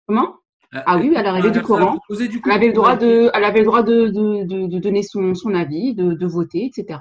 [0.06, 0.28] Comment?
[0.28, 1.98] euh, Ah oui, à l'arrivée du Coran.
[2.10, 5.34] elle avait le droit de, elle avait le droit de, de, de, de donner son,
[5.34, 6.98] son avis, de, de voter, etc.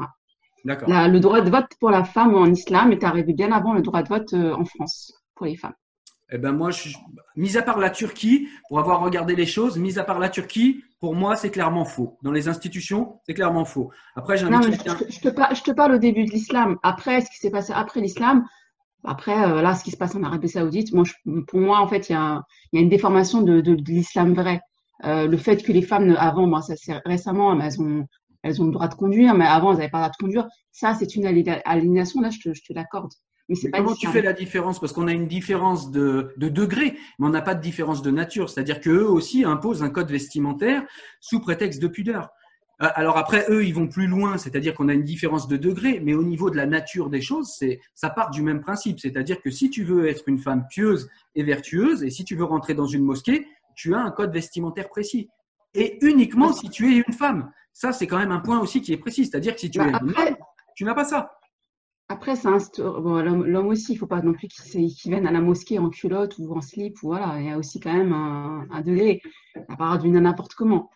[0.63, 0.89] D'accord.
[0.89, 4.01] Le droit de vote pour la femme en islam est arrivé bien avant le droit
[4.01, 5.75] de vote euh, en France pour les femmes.
[6.31, 6.89] Eh ben moi, je,
[7.35, 10.83] mis à part la Turquie, pour avoir regardé les choses, mis à part la Turquie,
[10.99, 12.17] pour moi, c'est clairement faux.
[12.23, 13.91] Dans les institutions, c'est clairement faux.
[14.15, 16.77] Après, j'ai je, je, je te parle au début de l'islam.
[16.81, 18.43] Après, ce qui s'est passé après l'islam,
[19.05, 21.03] après, euh, là, ce qui se passe en Arabie Saoudite, moi,
[21.47, 22.41] pour moi, en fait, il y a,
[22.73, 24.61] y a une déformation de, de, de l'islam vrai.
[25.03, 28.05] Euh, le fait que les femmes, avant, moi, ça c'est récemment, elles ont,
[28.43, 30.47] elles ont le droit de conduire, mais avant, elles n'avaient pas le droit de conduire.
[30.71, 32.21] Ça, c'est une aliénation.
[32.21, 33.11] Là, je te, je te l'accorde.
[33.47, 34.79] Mais, comment tu fais la différence?
[34.79, 38.09] Parce qu'on a une différence de, de degré, mais on n'a pas de différence de
[38.09, 38.49] nature.
[38.49, 40.83] C'est-à-dire qu'eux aussi imposent un code vestimentaire
[41.19, 42.29] sous prétexte de pudeur.
[42.81, 46.01] Euh, alors après, eux, ils vont plus loin, c'est-à-dire qu'on a une différence de degré,
[46.03, 48.99] mais au niveau de la nature des choses, c'est ça part du même principe.
[48.99, 52.43] C'est-à-dire que si tu veux être une femme pieuse et vertueuse, et si tu veux
[52.43, 55.29] rentrer dans une mosquée, tu as un code vestimentaire précis.
[55.73, 57.51] Et uniquement si tu es une femme.
[57.73, 59.25] Ça, c'est quand même un point aussi qui est précis.
[59.25, 60.35] C'est-à-dire que si tu bah, es une femme,
[60.75, 61.37] tu n'as pas ça.
[62.07, 65.41] Après, ça bon, l'homme aussi, il ne faut pas non plus qu'il vienne à la
[65.41, 67.01] mosquée en culotte ou en slip.
[67.03, 69.21] Ou voilà, il y a aussi quand même un, un degré,
[69.67, 70.91] à part d'une n'importe comment.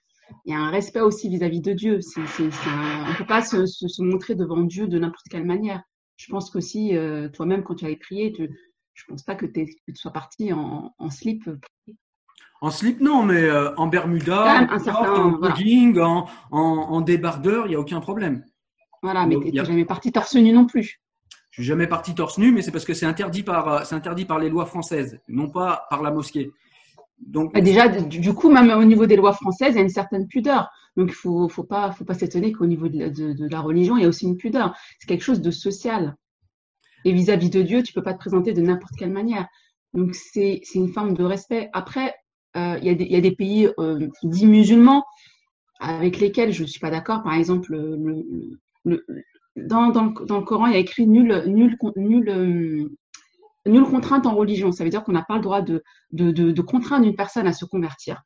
[0.45, 1.99] Il y a un respect aussi vis-à-vis de Dieu.
[2.17, 5.81] on ne peut pas se, se, montrer devant Dieu de n'importe quelle manière.
[6.17, 8.49] Je pense qu'aussi, euh, toi-même, quand tu allais prier, tu,
[8.93, 11.49] je ne pense pas que, que, tu sois parti en, en slip.
[12.61, 17.79] En slip, non, mais euh, en bermuda, en, jogging, en, en, débardeur, il n'y a
[17.79, 18.43] aucun problème.
[19.01, 20.99] Voilà, mais tu n'es jamais parti torse nu non plus.
[21.51, 23.95] Je suis jamais parti torse nu, mais c'est parce que c'est interdit par, euh, c'est
[23.95, 26.51] interdit par les lois françaises, non pas par la mosquée.
[27.19, 30.27] Bah, déjà, du coup, même au niveau des lois françaises, il y a une certaine
[30.27, 30.69] pudeur.
[30.97, 34.25] Donc, il faut, faut pas, s'étonner qu'au niveau de la, religion, il y a aussi
[34.25, 34.75] une pudeur.
[34.99, 36.15] C'est quelque chose de social.
[37.05, 39.47] Et vis-à-vis de Dieu, tu peux pas te présenter de n'importe quelle manière.
[39.93, 41.69] Donc, c'est, une forme de respect.
[41.73, 42.15] Après,
[42.58, 45.03] euh, il, y a des, pays euh, dits musulmans
[45.79, 47.23] avec lesquels je ne suis pas d'accord.
[47.23, 48.99] Par exemple, le,
[49.55, 52.89] dans, dans, le, dans, le, Coran, il y a écrit nul, nul, nul, euh,
[53.65, 54.72] nulle contrainte en religion.
[54.72, 57.48] Ça veut dire qu'on n'a pas le droit de, de, de, de, contraindre une personne
[57.48, 58.22] à se convertir.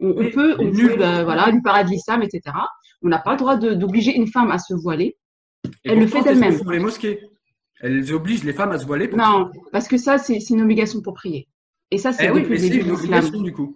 [0.00, 2.56] On, peut, on peut euh, voilà, lui parler de l'islam, etc.
[3.02, 5.16] On n'a pas le droit d'obliger une femme à se voiler.
[5.84, 6.58] Elle le fait d'elle-même.
[6.70, 7.20] les mosquées.
[7.80, 9.08] Elles obligent les femmes à se voiler.
[9.08, 11.48] non, parce que ça, c'est une obligation pour prier.
[11.90, 13.22] Et ça, c'est eh depuis le début de l'islam.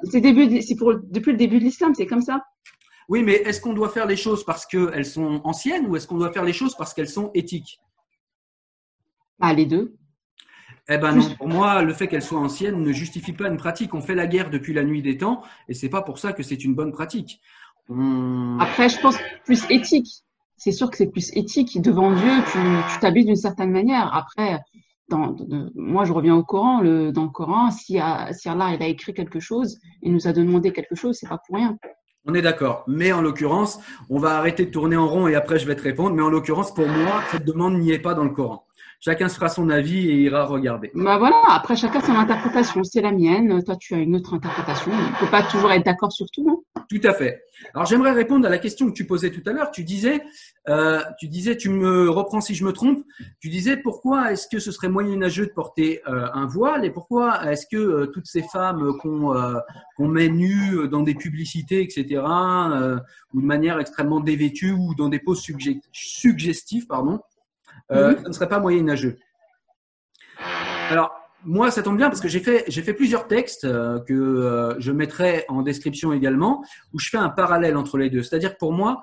[0.05, 2.43] C'est depuis le début de l'islam, c'est comme ça.
[3.09, 6.19] Oui, mais est-ce qu'on doit faire les choses parce qu'elles sont anciennes ou est-ce qu'on
[6.19, 7.79] doit faire les choses parce qu'elles sont éthiques?
[9.41, 9.97] Ah, les deux.
[10.89, 13.95] Eh ben non, pour moi, le fait qu'elles soient anciennes ne justifie pas une pratique.
[13.95, 16.43] On fait la guerre depuis la nuit des temps et c'est pas pour ça que
[16.43, 17.41] c'est une bonne pratique.
[18.61, 20.25] Après, je pense plus éthique.
[20.57, 21.81] C'est sûr que c'est plus éthique.
[21.81, 24.15] Devant Dieu, tu t'habilles d'une certaine manière.
[24.15, 24.61] Après,
[25.09, 25.37] dans,
[25.75, 26.81] moi, je reviens au Coran.
[26.81, 27.99] Le, dans le Coran, si,
[28.33, 31.39] si Allah il a écrit quelque chose, il nous a demandé quelque chose, c'est pas
[31.47, 31.77] pour rien.
[32.25, 32.85] On est d'accord.
[32.87, 35.83] Mais en l'occurrence, on va arrêter de tourner en rond et après je vais te
[35.83, 36.15] répondre.
[36.15, 38.65] Mais en l'occurrence, pour moi, cette demande n'y est pas dans le Coran.
[39.05, 40.93] Chacun se fera son avis et ira regarder.
[40.95, 42.85] Bah voilà, après chacun son interprétation.
[42.85, 44.93] C'est la mienne, toi tu as une autre interprétation.
[44.93, 46.45] Il ne faut pas toujours être d'accord sur tout.
[46.45, 47.43] non tout à fait.
[47.75, 49.73] Alors j'aimerais répondre à la question que tu posais tout à l'heure.
[49.73, 50.23] Tu disais,
[50.69, 53.03] euh, tu disais, tu me reprends si je me trompe.
[53.41, 57.51] Tu disais pourquoi est-ce que ce serait moyenâgeux de porter euh, un voile et pourquoi
[57.51, 59.35] est-ce que euh, toutes ces femmes qu'on
[59.97, 62.23] qu'on met nues dans des publicités, etc.,
[63.33, 65.43] ou de manière extrêmement dévêtue ou dans des poses
[65.93, 67.21] suggestives, pardon,
[67.93, 69.19] euh, ça ne serait pas moyenâgeux.
[70.91, 74.13] Alors, moi, ça tombe bien parce que j'ai fait, j'ai fait plusieurs textes euh, que
[74.13, 78.23] euh, je mettrai en description également, où je fais un parallèle entre les deux.
[78.23, 79.03] C'est-à-dire que pour moi,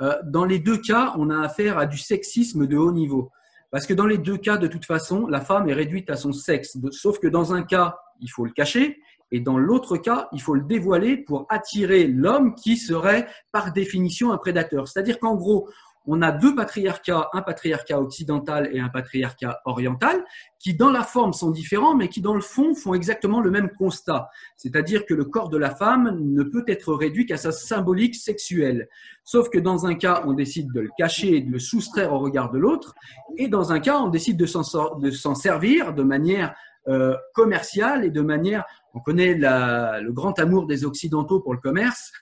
[0.00, 3.30] euh, dans les deux cas, on a affaire à du sexisme de haut niveau.
[3.70, 6.32] Parce que dans les deux cas, de toute façon, la femme est réduite à son
[6.32, 6.78] sexe.
[6.90, 8.98] Sauf que dans un cas, il faut le cacher,
[9.30, 14.32] et dans l'autre cas, il faut le dévoiler pour attirer l'homme qui serait par définition
[14.32, 14.86] un prédateur.
[14.86, 15.68] C'est-à-dire qu'en gros,
[16.06, 20.24] on a deux patriarcats, un patriarcat occidental et un patriarcat oriental,
[20.58, 23.70] qui dans la forme sont différents, mais qui dans le fond font exactement le même
[23.70, 24.28] constat.
[24.56, 28.88] C'est-à-dire que le corps de la femme ne peut être réduit qu'à sa symbolique sexuelle.
[29.24, 32.18] Sauf que dans un cas, on décide de le cacher et de le soustraire au
[32.18, 32.94] regard de l'autre,
[33.36, 36.54] et dans un cas, on décide de s'en servir de manière
[36.86, 38.62] euh, commerciale et de manière,
[38.92, 42.12] on connaît le grand amour des Occidentaux pour le commerce.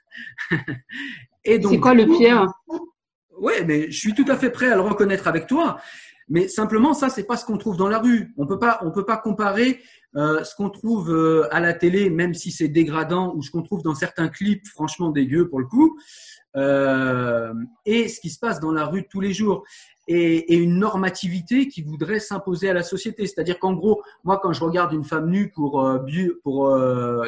[1.44, 2.46] C'est quoi le pire?
[3.42, 5.78] Oui, mais je suis tout à fait prêt à le reconnaître avec toi.
[6.28, 8.32] Mais simplement, ça, c'est pas ce qu'on trouve dans la rue.
[8.38, 9.80] On peut pas, on peut pas comparer
[10.14, 13.62] euh, ce qu'on trouve euh, à la télé, même si c'est dégradant, ou ce qu'on
[13.62, 15.98] trouve dans certains clips, franchement dégueux pour le coup,
[16.56, 17.52] euh,
[17.84, 19.64] et ce qui se passe dans la rue tous les jours.
[20.06, 23.26] Et, une normativité qui voudrait s'imposer à la société.
[23.26, 25.82] C'est-à-dire qu'en gros, moi, quand je regarde une femme nue pour,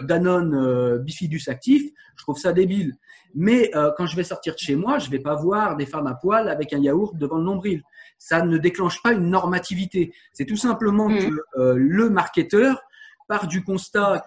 [0.02, 2.96] Danone Bifidus actif, je trouve ça débile.
[3.34, 5.86] Mais euh, quand je vais sortir de chez moi, je ne vais pas voir des
[5.86, 7.82] femmes à poil avec un yaourt devant le nombril.
[8.18, 10.14] Ça ne déclenche pas une normativité.
[10.32, 11.18] C'est tout simplement mm.
[11.18, 12.82] que euh, le marketeur
[13.26, 14.24] part du constat,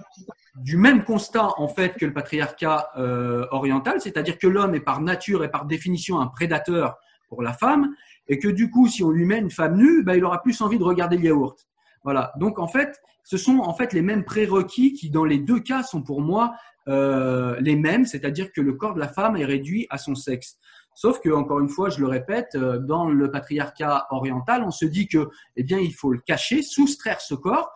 [0.55, 5.01] du même constat en fait que le patriarcat euh, oriental, c'est-à-dire que l'homme est par
[5.01, 6.97] nature et par définition un prédateur
[7.29, 7.93] pour la femme,
[8.27, 10.59] et que du coup, si on lui met une femme nue, bah, il aura plus
[10.61, 11.67] envie de regarder le yaourt.
[12.03, 12.33] Voilà.
[12.37, 15.83] Donc en fait, ce sont en fait les mêmes prérequis qui, dans les deux cas,
[15.83, 16.53] sont pour moi
[16.87, 20.57] euh, les mêmes, c'est-à-dire que le corps de la femme est réduit à son sexe.
[20.95, 24.85] Sauf que, encore une fois, je le répète, euh, dans le patriarcat oriental, on se
[24.85, 27.71] dit que, eh bien, il faut le cacher, soustraire ce corps.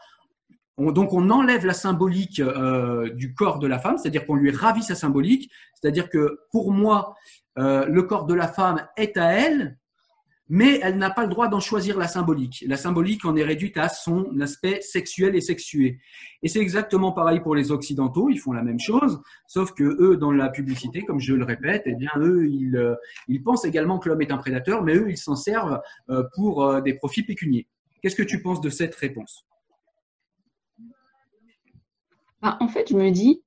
[0.77, 4.83] donc, on enlève la symbolique euh, du corps de la femme, c'est-à-dire qu'on lui ravit
[4.83, 5.51] sa symbolique.
[5.75, 7.15] C'est-à-dire que, pour moi,
[7.57, 9.77] le corps de la femme est à elle,
[10.53, 12.65] mais elle n'a pas le droit d'en choisir la symbolique.
[12.67, 15.99] La symbolique en est réduite à son aspect sexuel et sexué.
[16.43, 20.17] Et c'est exactement pareil pour les Occidentaux, ils font la même chose, sauf que eux,
[20.17, 22.95] dans la publicité, comme je le répète, eh bien, eux, ils, euh,
[23.45, 26.81] pensent également que l'homme est un prédateur, mais eux, ils s'en servent euh, pour euh,
[26.81, 27.65] des profits pécuniers.
[28.01, 29.45] Qu'est-ce que tu penses de cette réponse?
[32.41, 33.41] Bah, En fait, je me dis,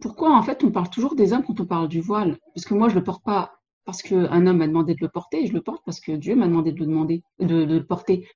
[0.00, 2.38] pourquoi en fait on parle toujours des hommes quand on parle du voile?
[2.56, 3.53] Parce moi, je ne le porte pas
[3.84, 6.34] parce qu'un homme m'a demandé de le porter et je le porte parce que Dieu
[6.34, 8.26] m'a demandé de le demander, de, le porter.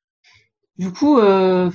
[0.77, 1.71] Du coup, euh,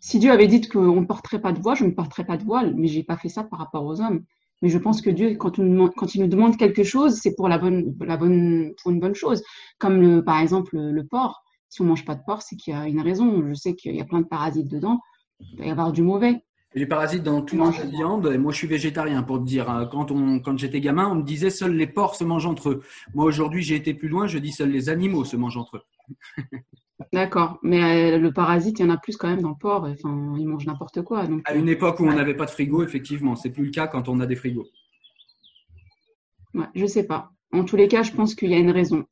[0.00, 2.44] si Dieu avait dit qu'on ne porterait pas de voile, je ne porterais pas de
[2.44, 4.24] voile, mais j'ai pas fait ça par rapport aux hommes.
[4.62, 7.94] Mais je pense que Dieu, quand, il nous demande quelque chose, c'est pour la bonne,
[7.96, 9.42] pour une bonne chose.
[9.78, 11.42] Comme par exemple le porc.
[11.68, 13.44] Si on mange pas de porc, c'est qu'il y a une raison.
[13.46, 15.00] Je sais qu'il y a plein de parasites dedans.
[15.40, 16.42] Il va y avoir du mauvais
[16.76, 18.30] les parasites dans tout mange de viande.
[18.32, 19.70] Et moi, je suis végétarien pour te dire.
[19.70, 19.88] Hein.
[19.90, 22.82] Quand, on, quand j'étais gamin, on me disait seuls les porcs se mangent entre eux.
[23.14, 24.26] Moi, aujourd'hui, j'ai été plus loin.
[24.26, 25.82] Je dis seuls les animaux se mangent entre eux.
[27.12, 29.84] D'accord, mais euh, le parasite, il y en a plus quand même dans le porc.
[29.84, 31.26] Enfin, ils mangent n'importe quoi.
[31.26, 33.86] Donc, à une époque où on n'avait pas de frigo, effectivement, c'est plus le cas
[33.86, 34.66] quand on a des frigos.
[36.54, 37.30] Ouais, je sais pas.
[37.52, 39.04] En tous les cas, je pense qu'il y a une raison.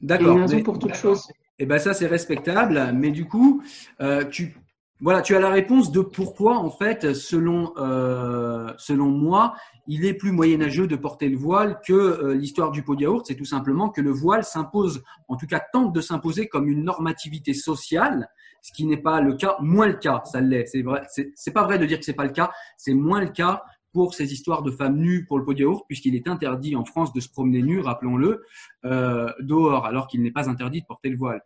[0.00, 0.26] D'accord.
[0.26, 1.26] Il y a une raison pour toute chose.
[1.58, 2.92] Et eh ben ça, c'est respectable.
[2.94, 3.62] Mais du coup,
[4.00, 4.56] euh, tu
[5.04, 9.54] voilà, tu as la réponse de pourquoi, en fait, selon, euh, selon moi,
[9.86, 13.26] il est plus moyenâgeux de porter le voile que euh, l'histoire du pot de yaourt.
[13.26, 16.84] C'est tout simplement que le voile s'impose, en tout cas tente de s'imposer comme une
[16.84, 18.30] normativité sociale,
[18.62, 20.64] ce qui n'est pas le cas, moins le cas, ça l'est.
[20.64, 21.02] C'est vrai,
[21.34, 23.62] c'est pas vrai de dire que c'est pas le cas, c'est moins le cas
[23.92, 26.86] pour ces histoires de femmes nues pour le pot de yaourt, puisqu'il est interdit en
[26.86, 28.42] France de se promener nu, rappelons-le,
[28.86, 31.42] euh, dehors, alors qu'il n'est pas interdit de porter le voile.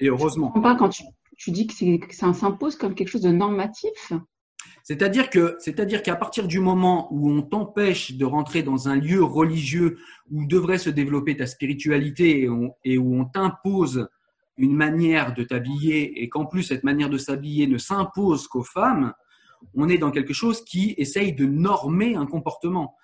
[0.00, 0.50] et heureusement.
[1.36, 1.74] Tu dis que,
[2.14, 4.12] ça s'impose comme quelque chose de normatif?
[4.82, 9.22] C'est-à-dire que, c'est-à-dire qu'à partir du moment où on t'empêche de rentrer dans un lieu
[9.22, 9.98] religieux
[10.30, 12.48] où devrait se développer ta spiritualité
[12.84, 14.08] et, où on t'impose
[14.56, 19.12] une manière de t'habiller et qu'en plus cette manière de s'habiller ne s'impose qu'aux femmes,
[19.74, 22.94] on est dans quelque chose qui essaye de normer un comportement.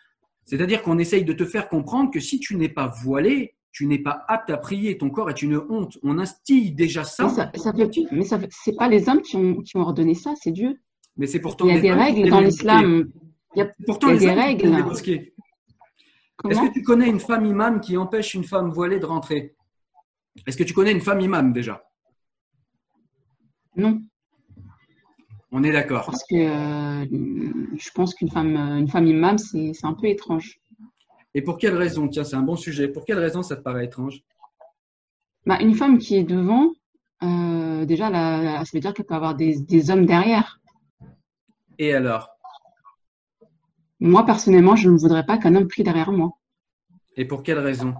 [0.44, 3.98] C'est-à-dire qu'on essaye de te faire comprendre que si tu n'es pas voilé, tu n'es
[3.98, 5.98] pas apte à prier, ton corps est une honte.
[6.02, 7.24] On instille déjà ça.
[7.24, 7.72] Mais ça,
[8.12, 10.78] mais ça c'est pas les hommes qui ont, qui ont ordonné ça, c'est Dieu.
[11.16, 11.66] Mais c'est pourtant.
[11.66, 13.10] Il y a des, règles dans l'islam.
[13.54, 14.74] Il y a, pourtant des règles.
[16.48, 19.54] Est-ce que tu connais une femme imam qui empêche une femme voilée de rentrer?
[20.46, 21.82] Est-ce que tu connais une femme imam déjà?
[23.76, 24.02] Non.
[25.50, 26.06] On est d'accord.
[26.06, 27.06] Parce que euh,
[27.76, 30.61] je pense qu'une femme, une femme imam, c'est un peu étrange.
[31.34, 32.88] Et pour quelle raison Tiens, c'est un bon sujet.
[32.88, 34.22] Pour quelle raison ça te paraît étrange?
[35.46, 36.72] Bah, Une femme qui est devant,
[37.22, 40.60] euh, déjà, ça veut dire qu'elle peut avoir des, des hommes derrière.
[41.78, 42.28] Et alors?
[43.98, 46.32] Moi, personnellement, je ne voudrais pas qu'un homme prie derrière moi.
[47.16, 47.94] Et pour quelle raison?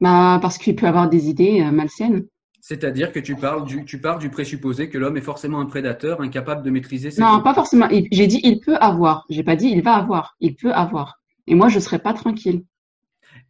[0.00, 2.26] Bah, Parce qu'il peut avoir des idées euh, malsaines.
[2.60, 6.20] C'est-à-dire que tu parles du, tu pars du présupposé que l'homme est forcément un prédateur,
[6.20, 7.20] incapable de maîtriser ses.
[7.20, 7.88] Non, pas forcément.
[7.90, 9.26] J'ai dit il peut avoir.
[9.28, 10.36] J'ai pas dit il va avoir.
[10.38, 11.21] Il peut avoir.
[11.46, 12.64] Et moi, je serais pas tranquille.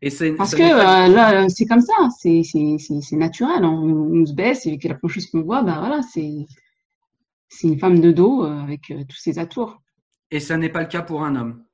[0.05, 2.09] Et Parce que euh, là, c'est comme ça.
[2.19, 2.43] C'est
[3.13, 3.65] naturel.
[3.65, 6.47] On, on, se baisse et la première chose qu'on voit, bah voilà, c'est
[7.49, 9.81] c'est une femme de dos euh, avec euh, tous ses atours.
[10.33, 11.65] Et ça n'est pas le cas pour un homme?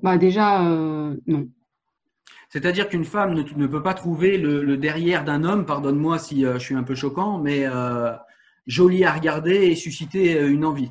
[0.00, 0.62] Bah déjà,
[1.26, 1.48] non.
[2.48, 6.74] C'est-à-dire qu'une femme ne, peut pas trouver le, derrière d'un homme, pardonne-moi si je suis
[6.74, 7.66] un peu choquant, mais
[8.66, 10.90] joli à regarder et susciter une envie.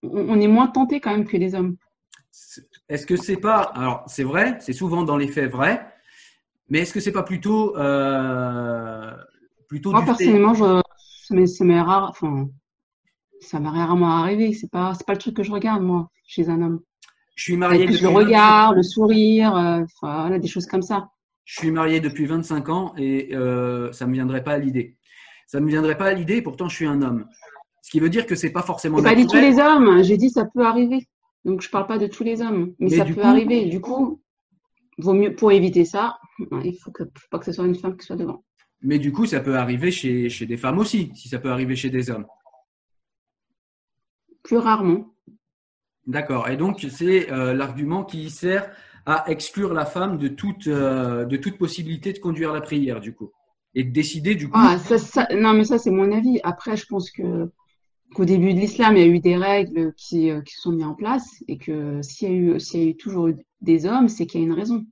[0.13, 1.77] on est moins tenté quand même que les hommes.
[2.89, 5.85] Est-ce que c'est pas alors c'est vrai, c'est souvent dans les faits vrai,
[6.69, 9.11] mais est-ce que c'est pas plutôt euh,
[9.67, 10.81] plutôt Moi personnellement, je,
[11.45, 12.49] ça m'est rare, enfin
[13.39, 14.53] ça m'est rarement arrivé.
[14.53, 16.81] C'est pas c'est pas le truc que je regarde moi chez un homme.
[17.35, 21.09] Je suis marié depuis le regard, le sourire, euh, voilà, des choses comme ça.
[21.45, 24.97] Je suis marié depuis 25 ans et euh, ça me viendrait pas à l'idée.
[25.47, 26.41] Ça me viendrait pas à l'idée.
[26.41, 27.25] Pourtant, je suis un homme.
[27.81, 29.01] Ce qui veut dire que c'est pas forcément.
[29.01, 30.03] Pas dit tous les hommes.
[30.03, 31.07] J'ai dit ça peut arriver.
[31.45, 33.65] Donc je parle pas de tous les hommes, mais, ça peut arriver.
[33.65, 34.21] Du coup,
[34.97, 36.19] vaut mieux pour éviter ça,
[36.63, 38.43] il faut que pas que ce soit une femme qui soit devant.
[38.83, 41.75] Mais du coup, ça peut arriver chez, chez des femmes aussi, si ça peut arriver
[41.75, 42.25] chez des hommes.
[44.43, 45.13] Plus rarement.
[46.07, 46.49] D'accord.
[46.49, 48.71] Et donc c'est euh, l'argument qui sert
[49.05, 53.13] à exclure la femme de toute euh, de toute possibilité de conduire la prière, du
[53.13, 53.31] coup,
[53.73, 54.59] et de décider du coup.
[54.59, 56.39] Ah, ça, non, mais ça c'est mon avis.
[56.43, 57.51] Après, je pense que
[58.13, 60.71] qu'au début de l'islam, il y a eu des règles qui, euh, qui se sont
[60.71, 63.29] mises en place et que s'il y, a eu, s'il y a eu toujours
[63.61, 64.85] des hommes, c'est qu'il y a une raison.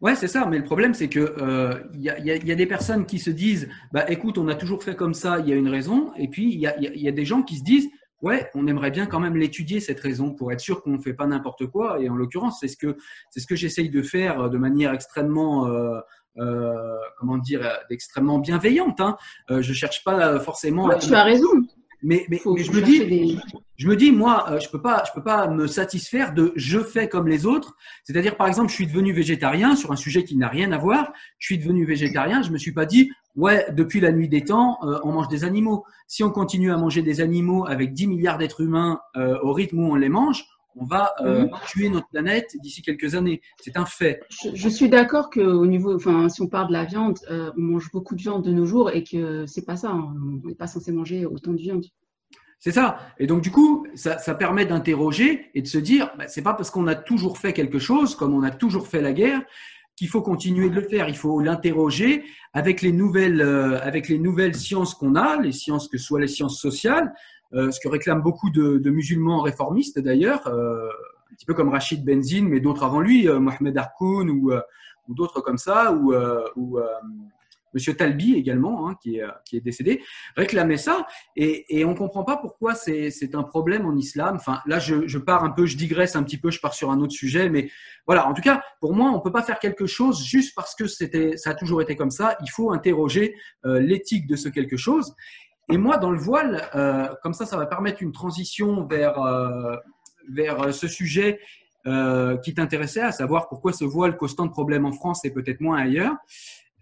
[0.00, 0.46] Ouais, c'est ça.
[0.46, 3.30] Mais le problème, c'est que euh, il y, a, y, a, des personnes qui se
[3.30, 6.12] disent, bah écoute, on a toujours fait comme ça, il y a une raison.
[6.16, 7.88] Et puis il y a, y a, des gens qui se disent,
[8.22, 11.14] ouais, on aimerait bien quand même l'étudier cette raison pour être sûr qu'on ne fait
[11.14, 12.00] pas n'importe quoi.
[12.00, 12.96] Et en l'occurrence, c'est ce que
[13.30, 15.98] c'est ce que j'essaye de faire de manière extrêmement euh,
[16.38, 19.00] euh, comment dire, extrêmement bienveillante.
[19.00, 19.16] Hein.
[19.50, 20.86] Euh, je cherche pas forcément.
[20.86, 21.48] Ouais, tu as raison.
[22.02, 23.38] Mais, mais, je me dis,
[23.76, 26.78] je me dis, moi, euh, je peux pas, je peux pas me satisfaire de je
[26.80, 27.74] fais comme les autres.
[28.04, 31.12] C'est-à-dire, par exemple, je suis devenu végétarien sur un sujet qui n'a rien à voir.
[31.38, 32.42] Je suis devenu végétarien.
[32.42, 35.44] Je me suis pas dit, ouais, depuis la nuit des temps, euh, on mange des
[35.44, 35.84] animaux.
[36.06, 39.80] Si on continue à manger des animaux avec 10 milliards d'êtres humains euh, au rythme
[39.80, 40.44] où on les mange,
[40.78, 41.50] on va euh, mhm.
[41.66, 43.40] tuer notre planète d'ici quelques années.
[43.60, 44.20] C'est un fait.
[44.54, 47.90] Je, suis d'accord qu'au niveau, enfin, si on parle de la viande, euh, on mange
[47.92, 49.92] beaucoup de viande de nos jours et que c'est pas ça.
[49.94, 51.84] On n'est pas censé manger autant de viande.
[52.60, 52.98] C'est ça.
[53.18, 56.70] Et donc du coup, ça, permet d'interroger et de se dire, bah, c'est pas parce
[56.70, 59.42] qu'on a toujours fait quelque chose, comme on a toujours fait la guerre,
[59.96, 61.08] qu'il faut continuer de le faire.
[61.08, 65.88] Il faut l'interroger avec les nouvelles, euh, avec les nouvelles sciences qu'on a, les sciences
[65.88, 67.12] que soient les sciences sociales,
[67.52, 70.88] ce que réclament beaucoup de, de musulmans réformistes d'ailleurs, euh,
[71.30, 74.52] un petit peu comme Rachid Benzine, mais d'autres avant lui, euh, Mohamed Harkoun ou,
[75.08, 76.14] ou d'autres comme ça, ou,
[76.56, 76.78] ou
[77.74, 80.02] Monsieur Talbi également, hein, qui, est, qui, est, décédé,
[80.36, 81.06] réclamait ça.
[81.36, 84.36] Et, et on ne comprend pas pourquoi c'est un problème en islam.
[84.36, 86.90] Enfin, là, je, je, pars un peu, je digresse un petit peu, je pars sur
[86.90, 87.50] un autre sujet.
[87.50, 87.70] Mais
[88.06, 90.74] voilà, en tout cas, pour moi, on ne peut pas faire quelque chose juste parce
[90.74, 92.36] que ça a toujours été comme ça.
[92.42, 93.34] Il faut interroger
[93.66, 95.14] euh, l'éthique de ce quelque chose.
[95.70, 99.76] Et moi, dans le voile, euh, comme ça, ça va permettre une transition vers, euh,
[100.30, 101.40] vers ce sujet
[101.86, 105.30] euh, qui t'intéressait, à savoir pourquoi ce voile cause tant de problèmes en France et
[105.30, 106.14] peut-être moins ailleurs.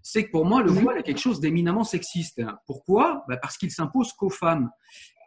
[0.09, 0.79] c'est que pour moi, le Mhm.
[0.83, 2.41] voile est quelque chose d'éminemment sexiste.
[2.65, 3.25] Pourquoi?
[3.29, 4.71] Bah, Parce qu'il s'impose qu'aux femmes.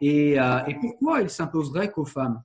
[0.00, 2.42] Et, euh, et pourquoi il s'imposerait qu'aux femmes?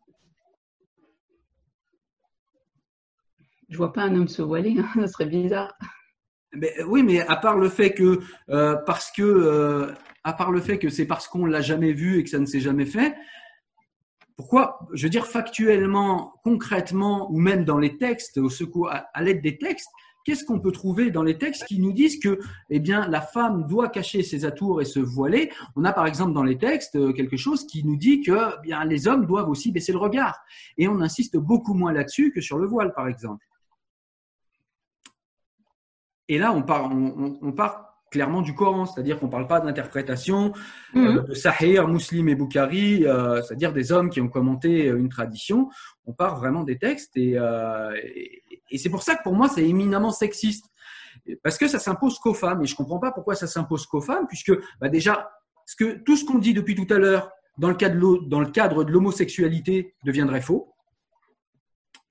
[3.69, 5.73] Je vois pas un homme se voiler, hein, ça serait bizarre.
[6.53, 9.91] Mais, euh, oui, mais à part le fait que euh, parce que euh,
[10.25, 12.47] à part le fait que c'est parce qu'on l'a jamais vu et que ça ne
[12.47, 13.15] s'est jamais fait,
[14.35, 19.41] pourquoi Je veux dire factuellement, concrètement, ou même dans les textes, au secours, à, l'aide
[19.41, 19.87] des textes,
[20.25, 22.39] qu'est-ce qu'on peut trouver dans les textes qui nous disent que,
[22.71, 25.51] eh bien, la femme doit cacher ses atours et se voiler?
[25.75, 28.61] On a par exemple dans les textes euh, quelque chose qui nous dit que, eh
[28.63, 30.37] bien, les hommes doivent aussi baisser le regard,
[30.79, 33.45] et on insiste beaucoup moins là-dessus que sur le voile, par exemple.
[36.27, 40.53] Et là, on part, on part clairement du Coran, c'est-à-dire qu'on ne parle pas d'interprétation
[40.95, 41.25] euh, Mhm.
[41.27, 45.69] de Sahir, Muslim et Boukhari, euh, c'est-à-dire des hommes qui ont commenté une tradition.
[46.05, 48.41] On part vraiment des textes et, euh, et,
[48.71, 50.65] et c'est pour ça que pour moi, c'est éminemment sexiste.
[51.43, 53.99] Parce que ça s'impose qu'aux femmes et je ne comprends pas pourquoi ça s'impose qu'aux
[53.99, 55.29] femmes, puisque bah déjà,
[55.65, 57.75] ce que, tout ce qu'on dit depuis tout à l'heure dans le
[58.51, 60.74] cadre de l'homosexualité deviendrait faux.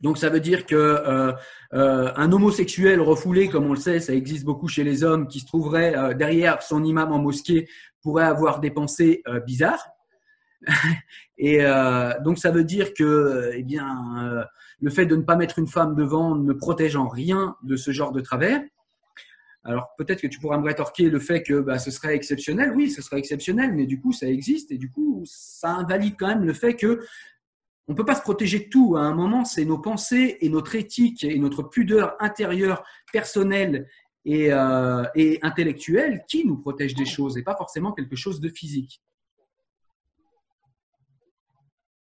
[0.04, 1.32] Donc ça veut dire que euh,
[1.72, 5.40] euh, un homosexuel refoulé, comme on le sait, ça existe beaucoup chez les hommes, qui
[5.40, 7.66] se trouverait euh, derrière son imam en mosquée,
[8.02, 9.88] pourrait avoir des pensées bizarres.
[11.38, 11.60] Et
[12.22, 14.46] donc ça veut dire que, eh bien,
[14.78, 17.90] le fait de ne pas mettre une femme devant ne protège en rien de ce
[17.90, 18.60] genre de travers.
[19.64, 22.72] Alors peut-être que tu pourras me rétorquer le fait que bah, ce serait exceptionnel.
[22.76, 26.28] Oui, ce serait exceptionnel, mais du coup ça existe et du coup ça invalide quand
[26.28, 27.00] même le fait que
[27.88, 28.96] on peut pas se protéger de tout.
[28.96, 32.82] À un moment, c'est nos pensées et notre éthique et notre pudeur intérieure,
[33.12, 33.88] personnelle
[34.24, 35.04] et, euh,
[35.42, 39.02] intellectuelle qui nous protègent des choses et pas forcément quelque chose de physique.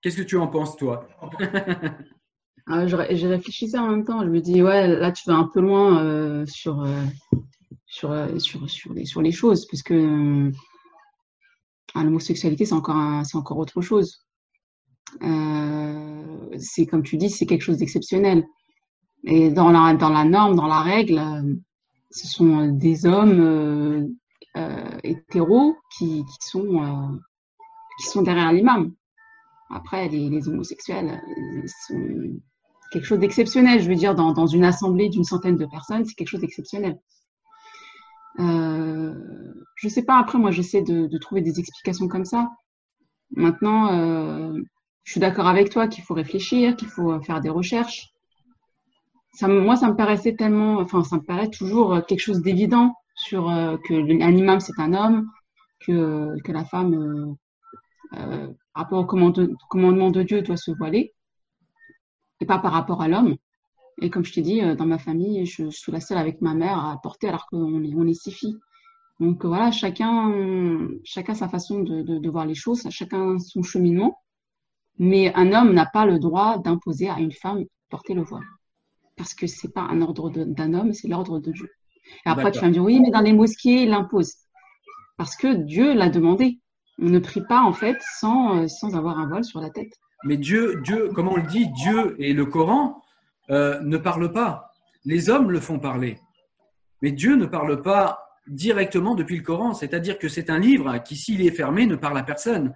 [0.01, 1.07] Qu'est-ce que tu en penses, toi?
[2.69, 4.21] Ah, je, je réfléchissais en même temps.
[4.23, 7.01] Je me dis, ouais, là, tu vas un peu loin euh, sur, euh,
[7.85, 10.51] sur, euh, sur, sur, les, sur les choses, euh,
[11.95, 14.26] ah, l'homosexualité, c'est encore, encore autre chose.
[15.23, 18.45] Euh, c'est comme tu dis, c'est quelque chose d'exceptionnel.
[19.25, 21.21] Et dans la, dans la norme, dans la règle,
[22.11, 24.07] ce sont des hommes euh,
[24.57, 27.19] euh, hétéros qui, qui, sont,
[27.99, 28.93] qui sont derrière l'imam.
[29.69, 31.21] Après, les, homosexuels
[31.87, 32.39] sont
[32.91, 33.81] quelque chose d'exceptionnel.
[33.81, 36.99] Je veux dire, dans, dans une assemblée d'une centaine de personnes, c'est quelque chose d'exceptionnel.
[38.39, 39.13] Euh,
[39.75, 42.49] je sais pas, après, moi, j'essaie de, trouver des explications comme ça.
[43.31, 44.53] Maintenant,
[45.07, 48.09] je suis d'accord avec toi qu'il faut réfléchir, qu'il faut faire des recherches.
[49.41, 53.77] Moi, ça me paraissait tellement, enfin, ça me paraît toujours quelque chose d'évident sur euh,
[53.85, 55.29] que un imam, c'est un homme,
[55.79, 60.71] que, que la femme, euh, euh, par rapport au commande- commandement de Dieu, doit se
[60.71, 61.13] voiler,
[62.41, 63.37] et pas par rapport à l'homme.
[64.01, 66.53] Et comme je t'ai dit, euh, dans ma famille, je suis la seule avec ma
[66.53, 68.57] mère à porter alors qu'on est, on est six filles.
[69.21, 74.19] Donc euh, voilà, chacun, chacun sa façon de voir les choses, chacun son cheminement.
[74.99, 78.43] Mais un homme n'a pas le droit d'imposer à une femme porter le voile.
[79.15, 81.69] Parce que c'est pas un ordre d'un homme, c'est l'ordre de Dieu.
[82.25, 84.33] Et après, tu vas me dire, oui, mais dans les mosquées, il l'impose.
[85.17, 86.59] Parce que Dieu l'a demandé.
[86.99, 89.91] On ne prie pas, en fait, sans, euh, avoir un voile sur la tête.
[90.23, 93.03] Mais Dieu, Dieu, comme on le dit, Dieu et le Coran
[93.49, 94.73] euh, ne parlent pas.
[95.05, 96.19] Les hommes le font parler.
[97.01, 99.73] Mais Dieu ne parle pas directement depuis le Coran.
[99.73, 102.73] C'est-à-dire que c'est un livre qui, s'il est fermé, ne parle à personne.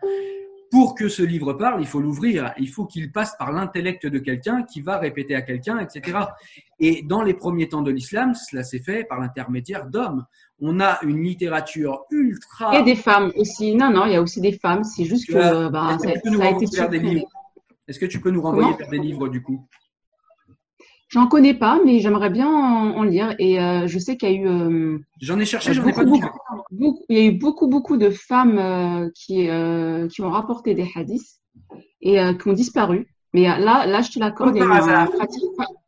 [0.72, 2.54] Pour que ce livre parle, il faut l'ouvrir.
[2.58, 6.18] Il faut qu'il passe par l'intellect de quelqu'un qui va répéter à quelqu'un, etc.
[6.80, 10.26] Et dans les premiers temps de l'islam, cela s'est fait par l'intermédiaire d'hommes.
[10.60, 12.80] On a une littérature ultra.
[12.80, 13.76] Et des femmes aussi.
[13.76, 14.86] Non, non, il y a aussi des femmes.
[14.86, 17.06] C'est juste que euh, bah, Est-ce que ça, tu peux nous ça a été des
[17.06, 17.28] livres?
[17.90, 18.78] Est-ce que tu peux nous renvoyer Comment?
[18.78, 19.68] vers des livres du coup?
[21.12, 23.36] J'en connais pas, mais j'aimerais bien en, en lire.
[23.38, 26.04] Et euh, je sais qu'il y a eu euh, J'en ai cherché, j'en ai pas
[26.06, 26.28] beaucoup,
[26.72, 30.74] beaucoup- il y a eu beaucoup, beaucoup de femmes euh, qui, euh, qui ont rapporté
[30.74, 31.40] des hadiths
[32.02, 33.08] et euh, qui ont disparu.
[33.34, 35.10] Mais euh, là, là, je te l'accorde, il y a eu un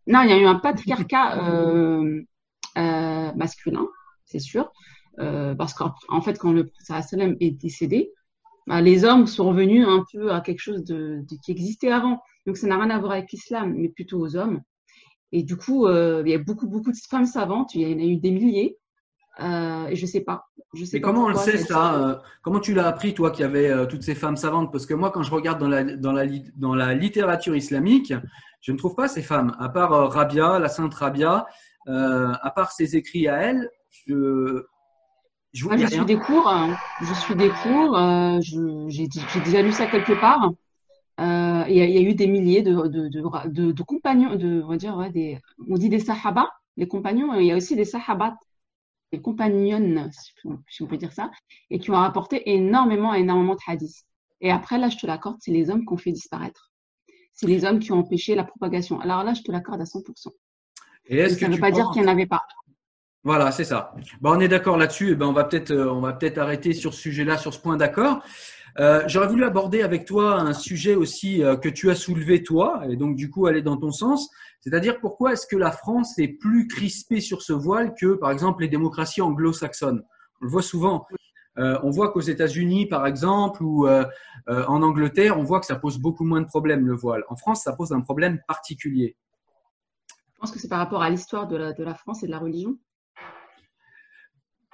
[0.08, 2.22] non, il y a eu un patriarcat euh,
[2.78, 3.88] euh, masculin,
[4.26, 4.72] c'est sûr,
[5.20, 8.12] euh, parce qu'en en fait, quand le prophète est décédé,
[8.68, 12.22] bah, les hommes sont revenus un peu à quelque chose de, de- qui existait avant.
[12.48, 14.62] Donc, ça n'a rien à voir avec l'islam, mais plutôt aux hommes.
[15.36, 17.74] Et du coup, euh, il y a beaucoup, beaucoup de femmes savantes.
[17.76, 18.78] Il y en a eu des milliers.
[19.40, 20.46] Euh, et je sais pas.
[20.76, 23.32] Je sais Mais pas comment on le sait ça- euh, Comment tu l'as appris toi
[23.32, 24.72] qu'il y avait euh, toutes ces femmes savantes?
[24.72, 26.26] Parce que moi, quand je regarde dans la, dans, la,
[26.56, 28.14] dans la littérature islamique,
[28.62, 29.56] je ne trouve pas ces femmes.
[29.60, 31.48] À part Rabia, la sainte Rabia,
[31.88, 33.70] à part ses écrits à elle,
[34.08, 34.64] je
[35.52, 36.48] je Moi, vois je y a suis des cours.
[36.48, 36.76] hein.
[37.02, 37.96] Je suis des cours.
[38.42, 39.08] je- j'ai
[39.44, 40.52] déjà lu ça quelque part.
[41.20, 43.84] Euh, Il y, a, il y a eu des milliers de, de, de, de, de
[43.84, 45.40] compagnons, de, on va dire, ouais, des,
[45.70, 48.36] on dit des sahaba, les compagnons, il y a aussi des sahabat.
[49.22, 50.10] compagnonnes,
[50.68, 51.30] si on peut dire ça,
[51.70, 54.06] et qui ont rapporté énormément, énormément de hadiths.
[54.42, 56.72] Et après, là, je te l'accorde, c'est les hommes qui ont fait disparaître.
[57.34, 59.00] C'est les hommes qui ont empêché la propagation.
[59.00, 60.30] Alors là, je te l'accorde à 100%.
[61.06, 62.42] Et ça ne veut pas dire qu'il n'y en avait pas.
[63.24, 63.94] Voilà, c'est ça.
[64.24, 65.16] on est d'accord là-dessus.
[65.16, 67.78] Ben, on va peut-être, euh, on va peut-être arrêter sur ce sujet-là, sur ce point
[67.78, 68.22] d'accord.
[68.80, 72.84] Euh, j'aurais voulu aborder avec toi un sujet aussi euh, que tu as soulevé toi,
[72.90, 74.30] et donc du coup aller dans ton sens,
[74.62, 78.64] c'est-à-dire pourquoi est-ce que la France est plus crispée sur ce voile que par exemple
[78.64, 80.04] les démocraties anglo-saxonnes?
[80.42, 81.06] On le voit souvent.
[81.58, 86.26] on voit qu'aux États-Unis, par exemple, ou en Angleterre, on voit que ça pose beaucoup
[86.26, 87.24] moins de problèmes le voile.
[87.30, 89.16] En France, ça pose un problème particulier.
[90.34, 92.78] Je pense que c'est par rapport à l'histoire de la France et de la religion.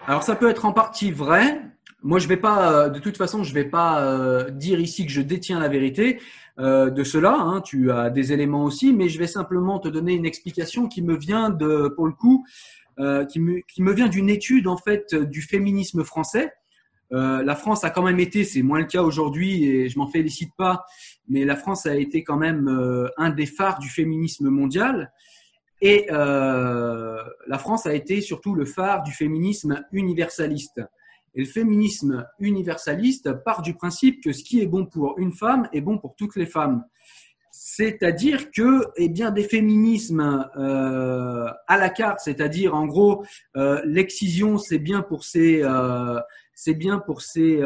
[0.08, 1.62] Alors ça peut être en partie vrai.
[2.02, 5.12] Moi, je vais pas, euh, de toute façon, je vais pas euh, dire ici que
[5.12, 6.20] je détiens la vérité
[6.58, 7.34] euh, de cela.
[7.34, 7.62] Hein.
[7.62, 11.18] Tu as des éléments aussi, mais je vais simplement te donner une explication qui me
[11.18, 12.46] vient de, pour le coup,
[13.30, 16.52] qui me, qui me vient d'une étude en fait du féminisme français.
[17.12, 20.52] la France a quand même été, c'est moins le cas aujourd'hui et je m'en félicite
[20.58, 20.84] pas,
[21.30, 22.68] mais la France a été quand même
[23.16, 25.14] un des phares du féminisme mondial.
[25.82, 30.82] Et euh, la France a été surtout le phare du féminisme universaliste.
[31.36, 35.70] Et le féminisme universaliste part du principe que ce qui est bon pour une femme
[35.74, 36.84] est bon pour toutes les femmes.
[37.52, 43.26] C'est-à-dire que, eh bien, des féminismes euh, à la carte, c'est-à-dire en gros,
[43.58, 46.20] euh, l'excision, c'est bien pour ces, euh,
[46.54, 47.60] c'est bien pour ces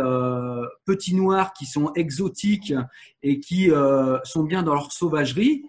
[0.85, 2.73] petits noirs qui sont exotiques
[3.23, 3.71] et qui
[4.23, 5.63] sont bien dans leur sauvagerie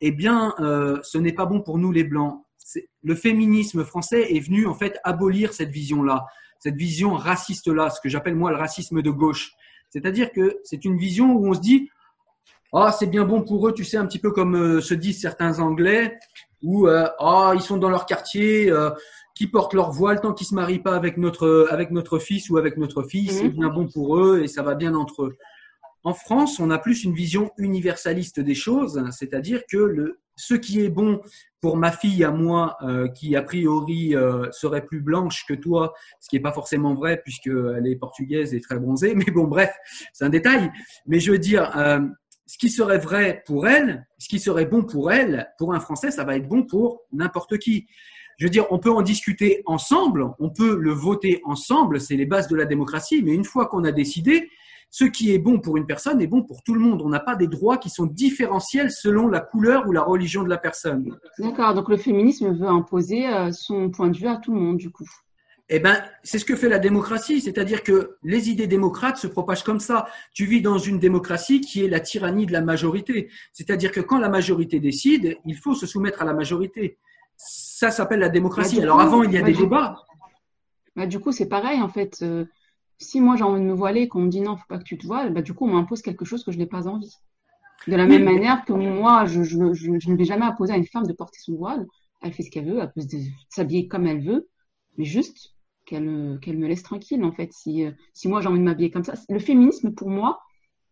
[0.00, 0.54] eh bien,
[1.02, 2.42] ce n'est pas bon pour nous les blancs.
[3.02, 6.26] Le féminisme français est venu en fait abolir cette vision-là,
[6.60, 9.52] cette vision raciste-là, ce que j'appelle moi le racisme de gauche.
[9.88, 11.90] C'est-à-dire que c'est une vision où on se dit,
[12.72, 15.20] ah c'est bien bon pour eux, tu sais un petit peu comme euh, se disent
[15.20, 16.16] certains Anglais,
[16.62, 18.72] où euh, ah ils sont dans leur quartier,
[19.34, 22.58] qui portent leur voile tant qu'ils se marient pas avec notre avec notre fils ou
[22.58, 23.52] avec notre fille, c'est mhm.
[23.52, 25.36] bien bon pour eux et ça va bien entre eux.
[26.04, 30.80] En France, on a plus une vision universaliste des choses, c'est-à-dire que le, ce qui
[30.80, 31.20] est bon
[31.60, 35.92] pour ma fille à moi, euh, qui a priori euh, serait plus blanche que toi,
[36.18, 39.70] ce qui n'est pas forcément vrai puisqu'elle est portugaise et très bronzée, mais bon, bref,
[40.14, 40.70] c'est un détail.
[41.06, 42.00] Mais je veux dire, euh,
[42.46, 46.10] ce qui serait vrai pour elle, ce qui serait bon pour elle, pour un Français,
[46.10, 47.86] ça va être bon pour n'importe qui.
[48.38, 52.24] Je veux dire, on peut en discuter ensemble, on peut le voter ensemble, c'est les
[52.24, 54.48] bases de la démocratie, mais une fois qu'on a décidé,
[54.90, 57.00] ce qui est bon pour une personne est bon pour tout le monde.
[57.02, 60.48] On n'a pas des droits qui sont différentiels selon la couleur ou la religion de
[60.48, 61.16] la personne.
[61.38, 64.78] D'accord, donc le féminisme veut imposer euh, son point de vue à tout le monde,
[64.78, 65.08] du coup.
[65.72, 69.62] Eh ben, c'est ce que fait la démocratie, c'est-à-dire que les idées démocrates se propagent
[69.62, 70.08] comme ça.
[70.34, 74.18] Tu vis dans une démocratie qui est la tyrannie de la majorité, c'est-à-dire que quand
[74.18, 76.98] la majorité décide, il faut se soumettre à la majorité.
[77.36, 78.78] Ça s'appelle la démocratie.
[78.78, 79.94] Bah, Alors avant, il y a des débats.
[80.96, 82.18] Bah, du coup, c'est pareil en fait.
[82.22, 82.46] Euh,
[83.00, 84.84] si moi j'ai envie de me voiler et qu'on me dit non, faut pas que
[84.84, 87.14] tu te voiles, bah, du coup on m'impose quelque chose que je n'ai pas envie.
[87.86, 91.14] De la même manière que moi, je, ne vais jamais imposer à une femme de
[91.14, 91.86] porter son voile.
[92.20, 93.00] Elle fait ce qu'elle veut, elle peut
[93.48, 94.48] s'habiller comme elle veut,
[94.98, 95.54] mais juste
[95.86, 97.50] qu'elle qu'elle me laisse tranquille en fait.
[97.54, 100.40] Si, si moi j'ai envie de m'habiller comme ça, le féminisme pour moi,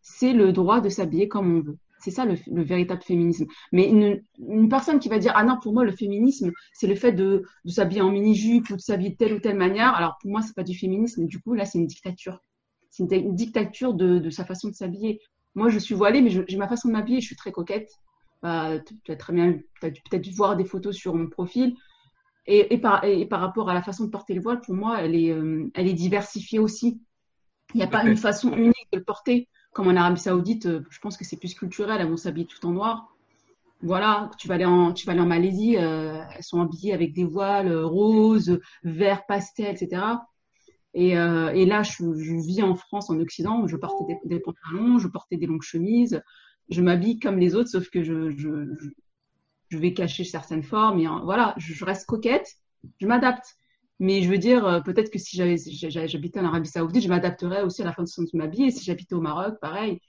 [0.01, 1.79] c'est le droit de s'habiller comme on veut.
[2.01, 3.47] C'est ça le, véritable féminisme.
[3.73, 7.13] Mais une, personne qui va dire ah non pour moi le féminisme c'est le fait
[7.13, 9.95] de, s'habiller en mini jupe ou de s'habiller de telle ou telle manière.
[9.95, 11.27] Alors pour moi c'est pas du féminisme.
[11.27, 12.41] Du coup là c'est une dictature.
[12.91, 15.21] C'est une, dictature de, sa façon de s'habiller.
[15.55, 17.21] Moi je suis voilée mais j'ai ma façon de m'habiller.
[17.21, 17.91] Je suis très coquette.
[18.41, 21.75] Bah, tu as très bien peut-être dû voir des photos sur mon profil.
[22.51, 25.71] Et, par, rapport à la façon de porter le voile, pour moi, elle est, euh,
[25.75, 26.99] elle est diversifiée aussi.
[27.75, 30.81] Il n'y a pas une façon unique de le porter comme en Arabie Saoudite, euh,
[30.91, 33.15] je pense que c'est plus culturel, elles vont s'habiller tout en noir.
[33.81, 34.93] Voilà, tu vas aller en,
[35.25, 40.03] Malaisie, euh, elles sont habillées avec des voiles euh, roses, verts, pastel, etc.
[40.95, 45.37] Et, là, je, vis en France, en Occident, où je portais des, pantalons, je portais
[45.37, 46.21] des longues chemises,
[46.71, 48.33] je m'habille comme les autres, sauf que je,
[49.69, 50.99] je vais cacher certaines formes.
[50.99, 52.57] Et, voilà, je reste coquette,
[53.01, 53.55] je m'adapte.
[54.01, 57.83] Mais je veux dire, euh, peut-être que si j'habitais en Arabie Saoudite, je m'adapterais aussi
[57.83, 58.71] à la façon de m'habiller.
[58.71, 60.01] Si j'habitais au Maroc, pareil.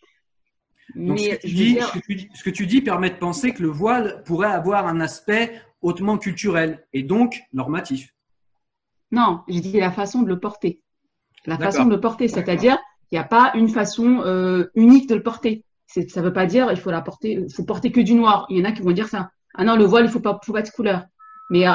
[0.95, 4.51] Mais ce, que dis, ce, que tu dis, permet de penser que le voile pourrait
[4.51, 8.13] avoir un aspect hautement culturel et donc normatif.
[9.11, 10.81] Non, j'ai dit la façon de le porter.
[11.45, 12.77] La façon de le porter, c'est-à-dire
[13.11, 15.63] il n'y a pas une façon euh, unique de le porter.
[15.87, 18.45] Ça ne veut pas dire il faut la porter, faut porter que du noir.
[18.49, 19.31] Il y en a qui vont dire ça.
[19.55, 21.05] Ah non, le voile, il faut pas, faut pas de couleur.
[21.49, 21.65] Mais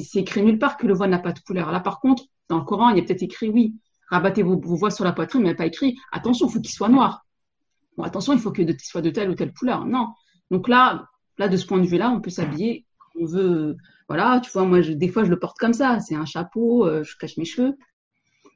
[0.00, 1.70] c'est écrit nulle part que le voile n'a pas de couleur.
[1.70, 3.76] Là, par contre, dans le Coran, il y a peut-être écrit oui,
[4.08, 6.72] rabattez vos, vos voiles sur la poitrine, mais il pas écrit attention, il faut qu'il
[6.72, 7.24] soit noir.
[7.96, 9.86] Bon, attention, il faut qu'il soit de telle ou telle couleur.
[9.86, 10.08] Non.
[10.50, 11.06] Donc là,
[11.38, 12.84] là, de ce point de vue-là, on peut s'habiller
[13.20, 13.76] on veut,
[14.08, 16.00] voilà, tu vois, moi, des fois, je le porte comme ça.
[16.00, 17.76] C'est un chapeau, euh, je cache mes cheveux.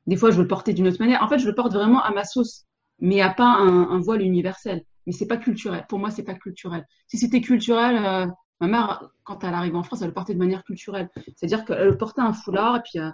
[0.06, 1.22] Des fois, je veux le porter d'une autre manière.
[1.22, 2.64] En fait, je le porte vraiment à ma sauce,
[3.00, 4.82] mais a pas un, voile universel.
[5.06, 5.84] Mais c'est pas culturel.
[5.88, 6.84] Pour moi, c'est pas culturel.
[7.08, 8.26] Si c'était culturel, euh,
[8.60, 11.10] ma mère, quand elle arrive en France, elle le portait de manière culturelle.
[11.34, 13.10] C'est-à-dire qu'elle portait un foulard et puis euh,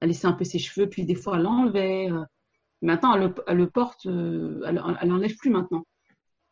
[0.00, 2.10] elle laissait un peu ses cheveux, puis des fois, elle l'enlevait.
[2.82, 5.86] Maintenant, elle le, porte, elle l'enlève plus maintenant.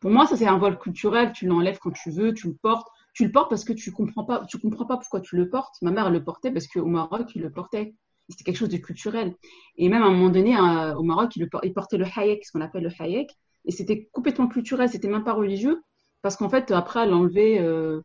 [0.01, 1.33] Pour moi, ça, c'est un voile culturel.
[1.33, 4.25] Tu l'enlèves quand tu veux, tu le portes tu le portes parce que tu comprends
[4.25, 5.77] pas, tu comprends pas pourquoi tu le portes.
[5.81, 7.95] Ma mère le portait parce qu'au Maroc, il le portait.
[8.29, 9.37] C'était quelque chose de culturel.
[9.77, 12.83] Et même à un moment donné, au Maroc, il, portait le hayek, ce qu'on appelle
[12.83, 13.31] le hayek.
[13.67, 15.83] Et c'était complètement culturel, c'était même pas religieux.
[16.25, 18.01] Parce qu'en fait, après, elle l'enlevait, euh,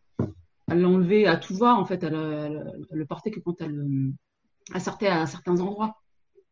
[0.70, 1.80] elle à tout voir.
[1.80, 4.12] En fait, elle, le portait que quand elle,
[4.82, 5.96] sortait à certains endroits.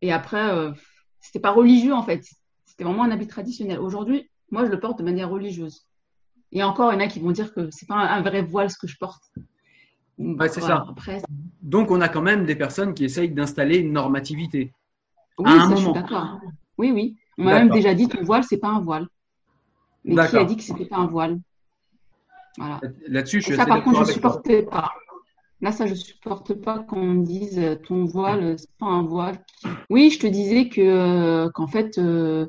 [0.01, 0.72] Et après, euh,
[1.20, 2.24] c'était pas religieux, en fait.
[2.63, 3.80] C'était vraiment un habit traditionnel.
[3.80, 5.86] Aujourd'hui, moi, je le porte de manière religieuse.
[6.53, 8.70] Et encore, il y en a qui vont dire que c'est pas un vrai voile
[8.70, 9.24] ce que je porte.
[10.18, 10.86] c'est ça.
[11.61, 14.72] Donc, on a quand même des personnes qui essayent d'installer une normativité.
[15.38, 16.39] Oui, ça, je suis d'accord.
[16.78, 17.18] Oui, oui.
[17.38, 19.09] On m'a même déjà dit que le voile, c'est pas un voile.
[20.05, 21.41] Mais qui a dit que c'était pas un voile?
[22.57, 22.81] Voilà.
[23.07, 24.91] Là-dessus, je suis Ça, par contre, je supportais pas.
[25.61, 29.43] Là, ça, je supporte pas qu'on me dise euh, ton voile, c'est pas un voile.
[29.89, 32.47] Oui, je te disais que euh, qu'en fait, euh,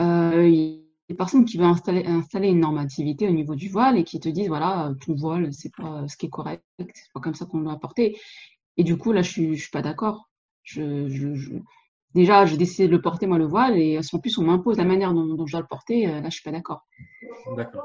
[0.00, 0.78] euh
[1.08, 4.28] des personnes qui veulent installer, installer une normativité au niveau du voile et qui te
[4.30, 7.60] disent voilà, ton voile, c'est pas ce qui est correct, c'est pas comme ça qu'on
[7.60, 8.16] doit porter.
[8.78, 10.30] Et du coup, là, je suis, je suis pas d'accord.
[10.62, 11.34] Je, je,
[12.14, 14.84] déjà, j'ai décidé de le porter, moi, le voile, et en plus, on m'impose la
[14.84, 16.06] manière dont, je dois le porter.
[16.06, 16.86] Euh, là, je suis pas d'accord.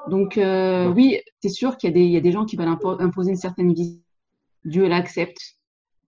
[0.09, 2.55] Donc, euh, oui, c'est sûr qu'il y, a des, il y a des gens qui
[2.55, 4.01] veulent imposer une certaine vision.
[4.65, 5.39] Dieu l'accepte.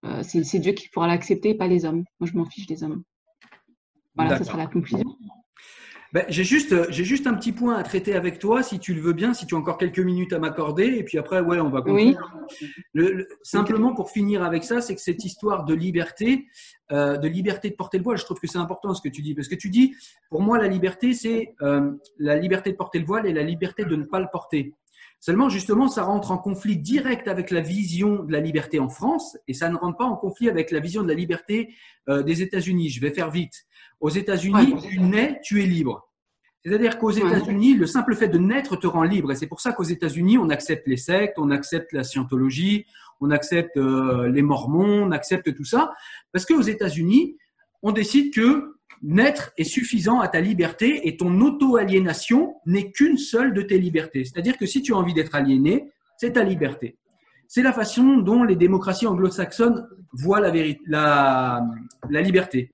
[0.04, 2.04] Euh, c'est Dieu qui pourra l'accepter, pas les hommes.
[2.20, 3.02] Moi, je m'en fiche des hommes.
[4.14, 5.16] Voilà, ce sera la conclusion.
[6.12, 8.94] Ben, j'ai juste, euh, j'ai juste un petit point à traiter avec toi, si tu
[8.94, 11.60] le veux bien, si tu as encore quelques minutes à m'accorder, et puis après, ouais,
[11.60, 12.16] on va continuer.
[12.92, 16.48] Le, simplement pour finir avec ça, c'est que cette histoire de liberté,
[16.90, 19.22] euh, de liberté de porter le voile, je trouve que c'est important ce que tu
[19.22, 19.94] dis, parce que tu dis,
[20.30, 23.84] pour moi, la liberté, c'est euh, la liberté de porter le voile et la liberté
[23.84, 24.74] de ne pas le porter.
[25.20, 29.36] Seulement, justement, ça rentre en conflit direct avec la vision de la liberté en France
[29.46, 31.74] et ça ne rentre pas en conflit avec la vision de la liberté
[32.08, 32.88] euh, des États-Unis.
[32.88, 33.66] Je vais faire vite.
[34.00, 36.10] Aux États-Unis, tu nais, tu es libre.
[36.64, 39.32] C'est-à-dire qu'aux États-Unis, le simple fait de naître te rend libre.
[39.32, 42.84] Et c'est pour ça qu'aux États-Unis, on accepte les sectes, on accepte la scientologie,
[43.20, 45.92] on accepte euh, les mormons, on accepte tout ça.
[46.32, 47.36] Parce qu'aux États-Unis,
[47.82, 53.54] on décide que naître est suffisant à ta liberté et ton auto-aliénation n'est qu'une seule
[53.54, 54.24] de tes libertés.
[54.24, 56.98] C'est-à-dire que si tu as envie d'être aliéné, c'est ta liberté.
[57.48, 60.52] C'est la façon dont les démocraties anglo-saxonnes voient la,
[60.86, 61.66] la,
[62.10, 62.72] la liberté.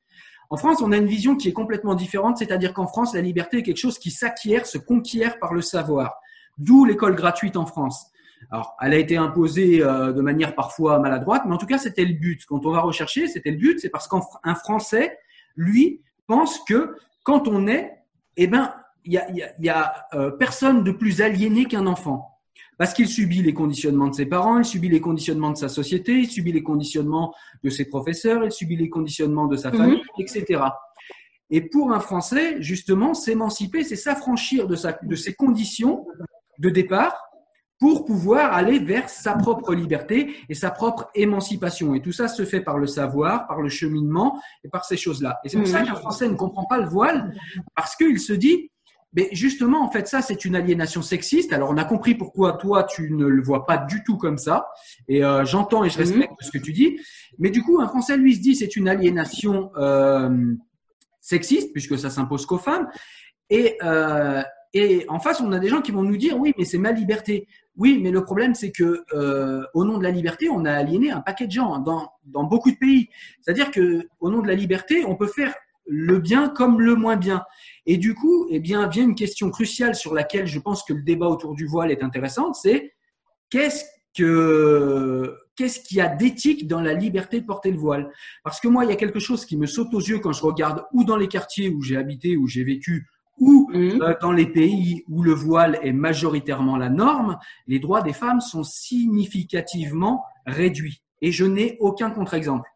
[0.51, 3.59] En France, on a une vision qui est complètement différente, c'est-à-dire qu'en France, la liberté
[3.59, 6.14] est quelque chose qui s'acquiert, se conquiert par le savoir.
[6.59, 8.07] D'où l'école gratuite en France.
[8.51, 12.05] Alors, elle a été imposée euh, de manière parfois maladroite, mais en tout cas, c'était
[12.05, 12.44] le but.
[12.47, 15.18] Quand on va rechercher, c'était le but, c'est parce qu'un Français,
[15.57, 17.92] lui, pense que quand on est,
[18.36, 18.72] eh ben,
[19.05, 19.20] il
[19.59, 22.36] y a, euh, personne de plus aliéné qu'un enfant.
[22.78, 26.12] Parce qu'il subit les conditionnements de ses parents, il subit les conditionnements de sa société,
[26.12, 29.76] il subit les conditionnements de ses professeurs, il subit les conditionnements de sa mhm.
[29.78, 30.62] famille, etc.
[31.50, 36.06] Et pour un Français, justement, s'émanciper, c'est s'affranchir de, sa, de ses conditions
[36.58, 37.16] de départ
[37.78, 41.94] pour pouvoir aller vers sa propre liberté et sa propre émancipation.
[41.94, 45.38] Et tout ça se fait par le savoir, par le cheminement et par ces choses-là.
[45.44, 45.86] Et c'est pour ça mhm.
[45.86, 47.34] qu'un Français ne comprend pas le voile,
[47.74, 48.70] parce qu'il se dit,
[49.16, 51.54] mais justement, en fait, ça, c'est une aliénation sexiste.
[51.54, 54.68] Alors, on a compris pourquoi toi, tu ne le vois pas du tout comme ça.
[55.08, 56.04] Et euh, j'entends et je mhm.
[56.04, 57.00] respecte ce que tu dis.
[57.38, 60.54] Mais du coup, un Français, lui, se dit, c'est une aliénation euh,
[61.20, 62.88] sexiste, puisque ça s'impose qu'aux femmes.
[63.48, 64.42] Et, euh,
[64.74, 66.92] et en face, on a des gens qui vont nous dire, oui, mais c'est ma
[66.92, 67.48] liberté.
[67.76, 71.10] Oui, mais le problème, c'est que euh, au nom de la liberté, on a aliéné
[71.10, 73.08] un paquet de gens dans, dans beaucoup de pays.
[73.40, 75.54] C'est-à-dire que au nom de la liberté, on peut faire
[75.86, 77.44] le bien comme le moins bien.
[77.87, 81.03] Et du coup, eh bien, vient une question cruciale sur laquelle je pense que le
[81.03, 82.93] débat autour du voile est intéressant, c'est
[83.49, 83.84] qu'est-ce
[84.16, 88.11] que qu'est-ce qu'il y a d'éthique dans la liberté de porter le voile?
[88.45, 90.43] Parce que moi, il y a quelque chose qui me saute aux yeux quand je
[90.43, 93.07] regarde ou dans les quartiers où j'ai habité, où j'ai vécu,
[93.39, 94.03] ou mmh.
[94.03, 98.41] euh, dans les pays où le voile est majoritairement la norme, les droits des femmes
[98.41, 101.03] sont significativement réduits.
[101.22, 102.68] Et je n'ai aucun contre-exemple.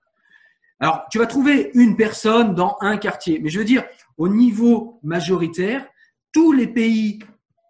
[0.80, 3.84] Alors, tu vas trouver une personne dans un quartier, mais je veux dire,
[4.16, 5.86] au niveau majoritaire,
[6.32, 7.18] tous les pays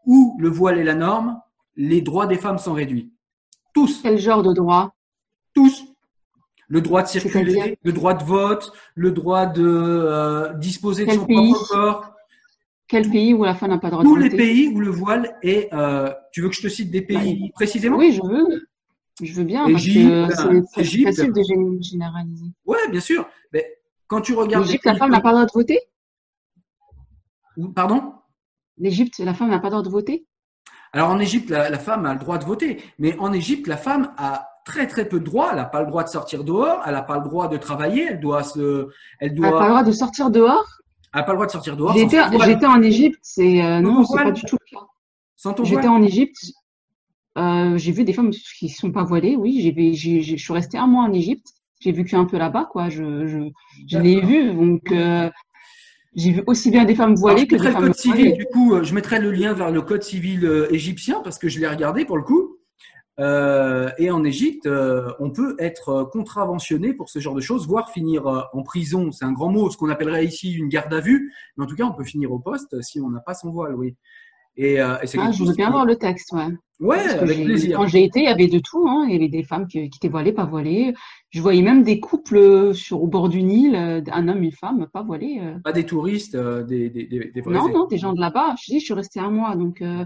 [0.06, 1.40] où le voile est la norme,
[1.76, 3.12] les droits des femmes sont réduits.
[3.74, 4.00] Tous.
[4.02, 4.94] Quel genre de droit?
[5.54, 5.84] Tous.
[6.68, 11.26] Le droit de circuler, le droit de vote, le droit de euh, disposer de son
[11.26, 12.14] propre corps.
[12.86, 15.36] Quel pays où la femme n'a pas de droit Tous les pays où le voile
[15.42, 15.72] est.
[15.74, 17.96] Euh, tu veux que je te cite des pays précisément?
[17.96, 18.68] Oui, je veux.
[19.22, 22.46] Je veux bien, Égypte, parce que c'est facile de gén- généraliser.
[22.64, 23.26] Ouais, bien sûr.
[23.52, 23.66] Mais
[24.06, 24.64] quand tu regardes.
[24.64, 25.78] L'Égypte, la femme n'a pas le droit de voter?
[27.74, 28.14] Pardon?
[28.78, 30.26] L'Égypte, la femme n'a pas le droit de voter?
[30.92, 33.76] Alors en Égypte, la, la femme a le droit de voter, mais en Égypte, la
[33.76, 35.50] femme a très très peu de droits.
[35.50, 38.06] Elle n'a pas le droit de sortir dehors, elle n'a pas le droit de travailler,
[38.10, 38.88] elle doit se,
[39.20, 40.66] elle Elle n'a pas le doit, droit de sortir dehors?
[41.14, 41.96] Elle a pas le droit de sortir dehors.
[41.96, 45.64] J'étais en Égypte, c'est euh, non, c'est pas du tout le cas.
[45.64, 46.36] J'étais en Égypte,
[47.40, 50.42] euh, j'ai vu des femmes qui sont pas voilées, oui, j'ai vu- j'ai- j'ai- je
[50.44, 51.46] suis restée un mois en Égypte,
[51.80, 53.38] j'ai vécu un peu là-bas, quoi, je, je,
[53.88, 55.30] je l'ai vu, donc euh,
[56.14, 58.16] j'ai vu aussi bien des femmes Alors, voilées je que des le femmes code civil,
[58.26, 58.36] voilées.
[58.36, 61.58] du coup, euh, je mettrai le lien vers le code civil égyptien parce que je
[61.60, 62.56] l'ai regardé pour le coup.
[63.18, 67.90] Euh, et en Égypte, euh, on peut être contraventionné pour ce genre de choses, voire
[67.90, 69.12] finir euh, en prison.
[69.12, 71.30] C'est un grand mot, ce qu'on appellerait ici une garde à vue.
[71.56, 73.74] Mais en tout cas, on peut finir au poste si on n'a pas son voile,
[73.74, 73.94] oui.
[74.62, 76.48] Et, euh, et Ah, je veux bien qui- voir le texte, ouais.
[76.80, 77.76] Ouais, Parce que avec plaisir.
[77.78, 79.04] Quand j'ai été, il y avait de tout, hein.
[79.08, 80.94] Il y avait des femmes qui, qui étaient voilées, pas voilées.
[81.30, 84.86] Je voyais même des couples sur, au bord du Nil, euh, un homme, une femme,
[84.92, 85.38] pas voilés.
[85.42, 85.58] euh.
[85.64, 88.54] Pas des touristes, euh, des, des, des, des vrais Non, non, des gens de là-bas.
[88.62, 90.04] Je dis, je suis restée un mois, donc euh,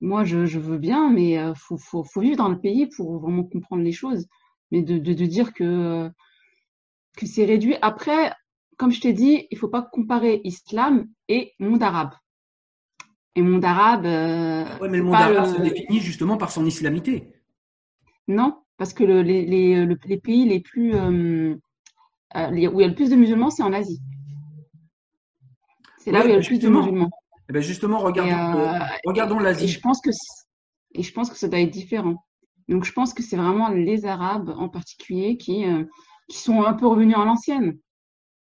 [0.00, 3.18] moi, je, je veux bien, mais euh, faut, faut, faut vivre dans le pays pour
[3.18, 4.26] vraiment comprendre les choses.
[4.70, 6.08] Mais de, de, de dire que, euh,
[7.16, 7.76] que c'est réduit.
[7.82, 8.32] Après,
[8.78, 12.10] comme je t'ai dit, il faut pas comparer islam et monde arabe.
[13.36, 16.66] Et monde arabe, euh, Ouais, mais le monde arabe le- se définit justement par son
[16.66, 17.32] islamité.
[18.28, 21.54] Non, parce que le- les, les, le- les pays les plus euh,
[22.36, 24.00] euh, les- où il y a le plus de musulmans, c'est en Asie.
[25.98, 27.10] C'est là Ouais, où il y a mais le plus de musulmans.
[27.48, 29.68] Eh ben justement, regardons, euh, regardons l'Asie.
[29.68, 30.18] je pense que c-
[30.94, 32.16] et je pense que ça doit être différent.
[32.68, 35.84] Donc je pense que c'est vraiment les Arabes en particulier qui euh,
[36.28, 37.76] qui sont un peu revenus à l'ancienne,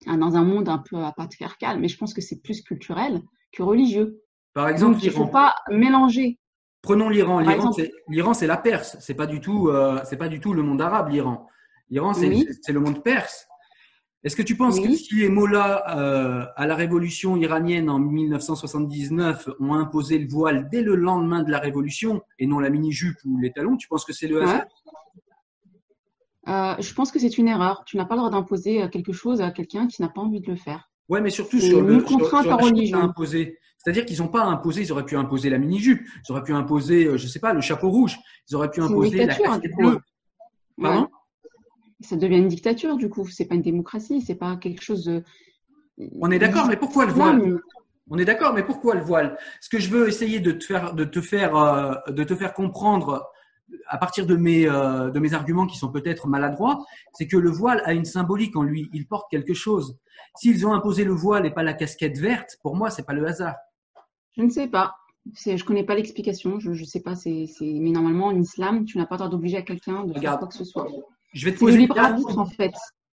[0.06, 1.80] hein, dans un monde un peu à patriarcal.
[1.80, 3.22] Mais je pense que c'est plus culturel
[3.52, 4.22] que religieux.
[4.54, 5.32] Par exemple, Donc il faut l'Iran.
[5.32, 6.38] pas mélanger.
[6.82, 7.40] Prenons l'Iran.
[7.40, 8.98] L'Iran, exemple- c'est l'Iran, c'est la Perse.
[9.00, 11.10] C'est pas du tout, euh, c'est pas du tout le monde arabe.
[11.10, 11.48] L'Iran.
[11.90, 12.48] L'Iran, c'est Oui.
[12.68, 13.48] le monde perse.
[14.24, 19.50] Est-ce que tu penses que si les mollahs euh, à la révolution iranienne en 1979
[19.60, 23.40] ont imposé le voile dès le lendemain de la révolution et non la mini-jupe ou
[23.40, 24.44] les talons, tu penses que c'est le Ouais.
[24.44, 24.66] hasard?
[26.48, 27.84] Euh, je pense que c'est une erreur.
[27.86, 30.50] Tu n'as pas le droit d'imposer quelque chose à quelqu'un qui n'a pas envie de
[30.50, 30.90] le faire.
[31.10, 33.14] Ouais, mais surtout sur le sur- contrainte sur la religion.
[33.84, 37.06] C'est-à-dire qu'ils n'ont pas imposé, ils auraient pu imposer la mini-jupe, ils auraient pu imposer,
[37.06, 38.16] euh, je sais pas, le chapeau rouge,
[38.48, 40.00] ils auraient pu imposer la casquette bleue.
[40.80, 41.02] Pardon?
[41.02, 41.08] Ouais.
[42.02, 43.28] Ça devient une dictature, du coup.
[43.28, 45.24] C'est pas une démocratie, c'est pas quelque chose de.
[46.20, 47.38] On est d'accord, mais pourquoi le voile?
[47.38, 47.60] Non,
[48.10, 49.38] On est d'accord, mais pourquoi le voile?
[49.62, 52.54] Ce que je veux essayer de te faire, de te faire, euh, de te faire
[52.54, 53.28] comprendre
[53.88, 57.50] à partir de mes, euh, de mes arguments qui sont peut-être maladroits, c'est que le
[57.50, 58.90] voile a une symbolique en lui.
[58.94, 59.98] Il porte quelque chose.
[60.36, 63.26] S'ils ont imposé le voile et pas la casquette verte, pour moi, c'est pas le
[63.28, 63.56] hasard.
[64.38, 64.96] Je ne sais pas.
[65.36, 66.60] Je connais pas l'explication.
[66.60, 67.16] Je, je sais pas.
[67.16, 70.40] C'est, mais normalement, en islam, tu n'as pas le droit d'obliger à quelqu'un de faire
[70.40, 70.88] quoi que ce soit.
[71.34, 72.74] Je vais te C'est le poser une libre dernière- arbitre, en fait.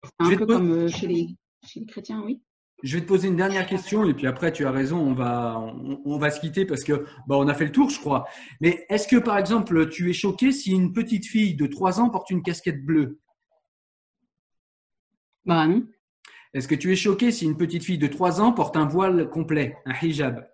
[0.04, 1.28] C'est un peu poser- comme euh, chez les,
[1.64, 2.42] chez les chrétiens, oui.
[2.84, 5.60] Je vais te poser une dernière question et puis après tu as raison, on va
[5.60, 8.26] on, on va se quitter parce que bah, on a fait le tour, je crois.
[8.60, 12.10] Mais est-ce que par exemple tu es choqué si une petite fille de 3 ans
[12.10, 13.20] porte une casquette bleue?
[15.46, 15.86] Bah non.
[16.56, 19.30] Est-ce que tu es choqué si une petite fille de 3 ans porte un voile
[19.30, 20.48] complet, un hijab?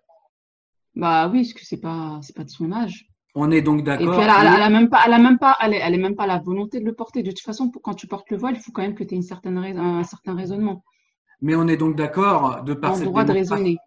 [0.98, 3.06] Bah oui, parce que c'est pas, c'est pas de son âge.
[3.36, 4.14] On est donc Et d'accord.
[4.14, 6.40] puis elle a, elle même pas, elle a même pas, elle elle même pas la
[6.40, 7.22] volonté de le porter.
[7.22, 9.14] De toute façon, pour- quand tu portes le voile, il faut quand même que tu
[9.14, 10.84] aies une certaine un certain raisonnement,
[11.42, 13.78] Mais on est donc d'accord de par cette droit de démonstration- raisonner.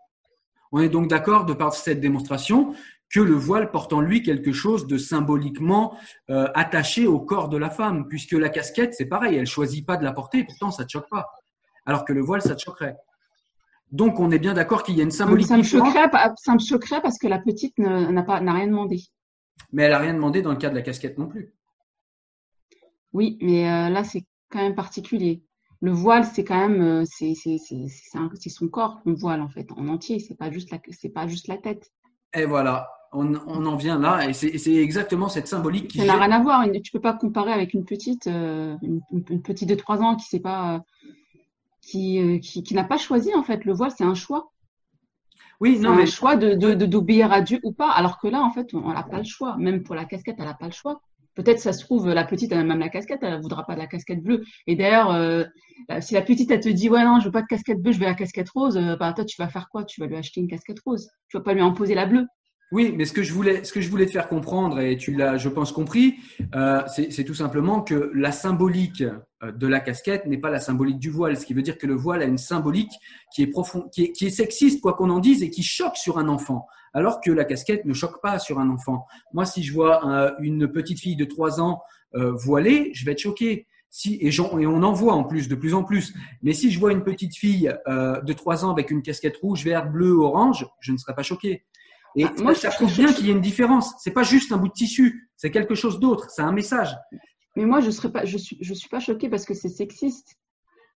[0.72, 2.74] On est donc d'accord de par cette démonstration
[3.12, 5.96] que le voile porte en lui quelque chose de symboliquement
[6.30, 9.96] euh, attaché au corps de la femme, puisque la casquette, c'est pareil, elle choisit pas
[9.96, 11.26] de la porter, pourtant ça te choque pas.
[11.86, 12.94] Alors que le voile, ça te choquerait.
[13.92, 16.54] Donc on est bien d'accord qu'il y a une symbolique ça me choquerait, pas- ça
[16.54, 19.02] me choquerait parce que la petite ne- n'a pas, n'a rien demandé.
[19.72, 21.52] mais elle a rien demandé dans le cas de la casquette non plus.
[23.12, 25.42] Oui, mais euh, là, c'est quand même particulier.
[25.80, 27.34] Le voile, c'est quand même, euh, c'est,
[28.48, 30.18] son corps qu'on voile en fait, en entier.
[30.20, 31.90] C'est pas juste la, c'est pas juste la tête.
[32.34, 36.16] Et voilà, on, on en vient là, et c'est exactement cette symbolique qui Ça n'a
[36.16, 36.64] rien à voir.
[36.84, 40.14] Tu peux pas comparer avec une petite, euh, une, une- une petite de trois ans
[40.16, 40.84] qui sait pas,
[41.90, 43.64] qui, euh, qui, qui n'a pas choisi en fait.
[43.64, 44.52] Le voile, c'est un choix.
[45.60, 47.90] Oui, C'est non, un mais choix de, de, de- d'obéir à Dieu ou pas.
[47.90, 49.56] Alors que là, en fait, on n'a pas le choix.
[49.58, 51.00] Même pour la casquette, elle n'a pas le choix.
[51.34, 53.74] Peut-être, ça se trouve, la petite, elle a même la casquette, elle ne voudra pas
[53.74, 54.42] de la casquette bleue.
[54.66, 55.44] Et d'ailleurs, euh,
[56.00, 57.98] si la petite, elle te dit, ouais, non, je veux pas de casquette bleue, je
[58.00, 59.84] veux la casquette rose, euh, bah, toi, tu vas faire quoi?
[59.84, 61.08] Tu vas lui acheter une casquette rose.
[61.28, 62.26] Tu vas pas lui imposer la bleue.
[62.72, 65.12] Oui, mais ce que je voulais, ce que je voulais te faire comprendre, et tu
[65.14, 66.16] l'as, je pense, compris,
[66.54, 69.02] euh, c'est tout simplement que la symbolique
[69.42, 71.94] de la casquette n'est pas la symbolique du voile, ce qui veut dire que le
[71.94, 72.92] voile a une symbolique
[73.34, 75.96] qui est profond, qui est, qui est sexiste, quoi qu'on en dise, et qui choque
[75.96, 76.66] sur un enfant.
[76.92, 79.06] alors que la casquette ne choque pas sur un enfant.
[79.32, 81.82] Moi, si je vois euh, une petite fille de 3 ans
[82.14, 83.66] euh, voilée, je vais être choqué.
[83.88, 86.14] Si, et, et, on en voit en plus, de plus en plus.
[86.42, 89.64] Mais si je vois une petite fille euh, de 3 ans avec une casquette rouge,
[89.64, 91.64] vert, bleu, orange, je ne serais pas choqué.
[92.16, 93.94] Et ah, moi, ça trouve bien qu'il y ait une différence.
[93.98, 96.96] C'est pas juste un bout de tissu, c'est quelque chose d'autre, c'est un message.
[97.56, 100.36] Mais moi, je serais pas, je suis, je suis pas choquée parce que c'est sexiste.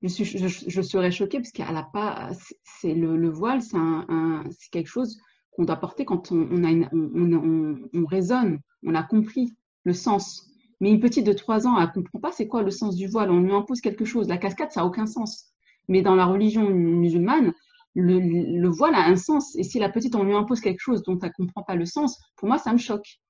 [0.03, 2.31] Je, suis, je, serais choquée parce qu'elle a pas,
[2.63, 5.19] c'est le, le, voile, c'est un, c'est quelque chose
[5.53, 9.95] qu'on doit porter quand on, on a on, on, on, raisonne, on a compris le
[9.95, 10.47] sens.
[10.81, 13.31] Mais une petite de 3 ans, elle comprend pas c'est quoi le sens du voile.
[13.31, 14.29] On lui impose quelque chose.
[14.29, 15.47] La cascade, ça a aucun sens.
[15.89, 17.55] Mais dans la religion musulmane,
[17.95, 19.57] le, le, voile a un sens.
[19.57, 22.21] Et si la petite, on lui impose quelque chose dont elle comprend pas le sens,
[22.37, 23.21] pour moi, ça me choque.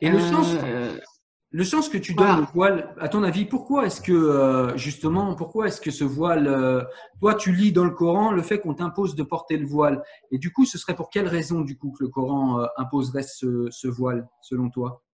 [0.00, 0.98] Et le sens, euh,
[1.52, 5.34] le sens que tu donnes au voile, à ton avis, pourquoi est-ce que euh, justement,
[5.34, 6.82] pourquoi est-ce que ce voile, euh,
[7.20, 10.38] toi tu lis dans le Coran le fait qu'on t'impose de porter le voile, et
[10.38, 13.86] du coup, ce serait pour quelle raison du coup que le Coran euh, imposerait ce,
[13.86, 15.04] voile, selon toi?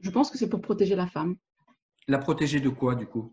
[0.00, 1.36] Je pense que c'est pour protéger la femme.
[2.08, 3.30] La protéger de quoi du coup?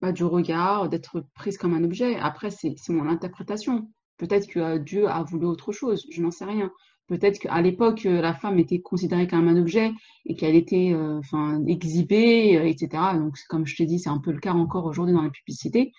[0.00, 2.16] Bah, Du regard, d'être prise comme un objet.
[2.16, 3.90] Après, c'est mon interprétation.
[4.16, 6.70] Peut-être que Dieu a voulu autre chose, je n'en sais rien.
[7.06, 9.92] Peut-être qu'à l'époque, euh, la femme était considérée comme un objet
[10.24, 12.88] et qu'elle était euh, enfin, exhibée, euh, etc.
[13.16, 15.92] Donc, comme je t'ai dit, c'est un peu le cas encore aujourd'hui dans la publicité.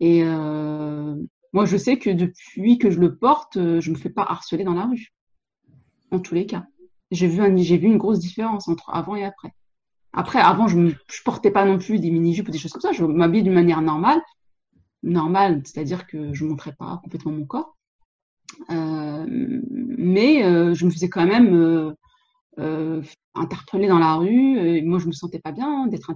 [0.00, 4.22] Et moi, je sais que depuis que je le porte, je ne me fais pas
[4.22, 5.12] harceler dans la rue.
[6.10, 6.64] En tous les cas.
[7.10, 9.52] J'ai vu, vu une grosse différence entre avant et après.
[10.14, 12.92] Après, avant, je ne portais pas non plus des mini-jupes ou des choses comme ça.
[12.92, 14.22] Je m'habillais d'une manière normale.
[15.02, 17.76] Normale, c'est-à-dire que je ne montrais pas complètement mon corps.
[18.70, 21.94] Euh, mais euh, je me faisais quand même
[22.58, 23.02] euh,
[23.34, 24.58] interpeller dans la rue.
[24.58, 26.10] Et moi, je me sentais pas bien d'être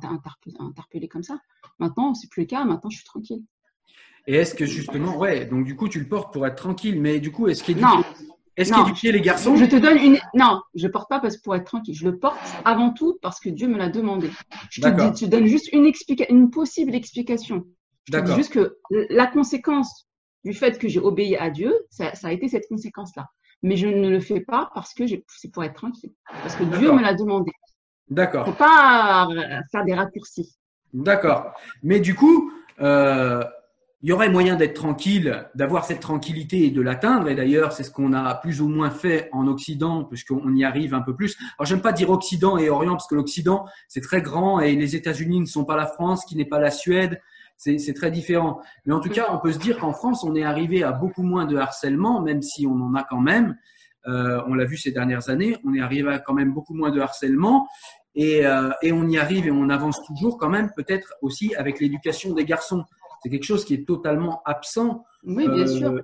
[0.58, 1.38] interpellée comme ça.
[1.78, 2.64] Maintenant, c'est plus le cas.
[2.64, 3.42] Maintenant, je suis tranquille.
[4.26, 7.20] Et est-ce que justement, ouais, donc du coup, tu le portes pour être tranquille, mais
[7.20, 7.86] du coup, est-ce qu'éduquer,
[8.56, 9.54] est-ce qu'éduquer les garçons?
[9.56, 10.18] Je te donne une.
[10.34, 11.94] Non, je porte pas parce pour être tranquille.
[11.94, 14.30] Je le porte avant tout parce que Dieu me l'a demandé.
[14.70, 17.64] Je te, dis, donne juste une explication, une possible explication.
[18.06, 18.78] Je te dis juste que
[19.10, 20.08] la conséquence
[20.44, 23.28] du fait que j'ai obéi à Dieu, ça, a été cette conséquence-là.
[23.62, 26.12] Mais je ne le fais pas parce que c'est pour être tranquille.
[26.42, 27.50] Parce que Dieu me l'a demandé.
[28.08, 28.44] D'accord.
[28.44, 29.26] Faut pas
[29.72, 30.54] faire des raccourcis.
[30.92, 31.54] D'accord.
[31.82, 33.42] Mais du coup, euh,
[34.02, 37.28] il y aurait moyen d'être tranquille, d'avoir cette tranquillité et de l'atteindre.
[37.30, 40.92] Et d'ailleurs, c'est ce qu'on a plus ou moins fait en Occident, puisqu'on y arrive
[40.92, 41.38] un peu plus.
[41.58, 44.94] Alors, j'aime pas dire Occident et Orient, parce que l'Occident, c'est très grand et les
[44.94, 47.22] États-Unis ne sont pas la France, qui n'est pas la Suède,
[47.56, 48.60] c'est très différent.
[48.84, 51.22] Mais en tout cas, on peut se dire qu'en France, on est arrivé à beaucoup
[51.22, 53.56] moins de harcèlement, même si on en a quand même.
[54.06, 56.90] Euh, on l'a vu ces dernières années, on est arrivé à quand même beaucoup moins
[56.90, 57.66] de harcèlement.
[58.14, 61.80] Et, euh, et on y arrive et on avance toujours quand même, peut-être aussi avec
[61.80, 62.84] l'éducation des garçons.
[63.22, 65.90] C'est quelque chose qui est totalement absent oui, bien sûr.
[65.90, 66.00] Euh,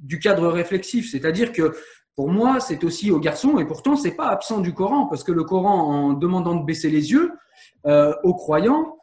[0.00, 1.10] du cadre réflexif.
[1.10, 1.74] C'est-à-dire que
[2.14, 5.32] pour moi, c'est aussi aux garçons, et pourtant, c'est pas absent du Coran, parce que
[5.32, 7.32] le Coran, en demandant de baisser les yeux
[7.84, 8.99] aux croyants,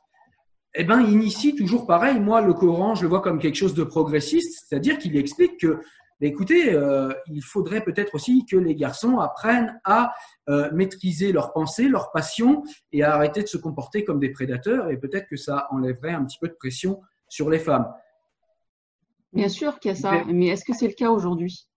[0.80, 2.20] eh ben, initie toujours pareil.
[2.20, 5.80] Moi, le Coran, je le vois comme quelque chose de progressiste, c'est-à-dire qu'il explique que,
[6.22, 10.14] bah, écoutez, euh, il faudrait peut-être aussi que les garçons apprennent à
[10.50, 14.92] euh, maîtriser leurs pensées, leurs passions et à arrêter de se comporter comme des prédateurs.
[14.92, 17.92] Et peut-être que ça enlèverait un petit peu de pression sur les femmes.
[19.34, 21.68] Bien sûr qu'il y a ça, mais est-ce que c'est le cas aujourd'hui?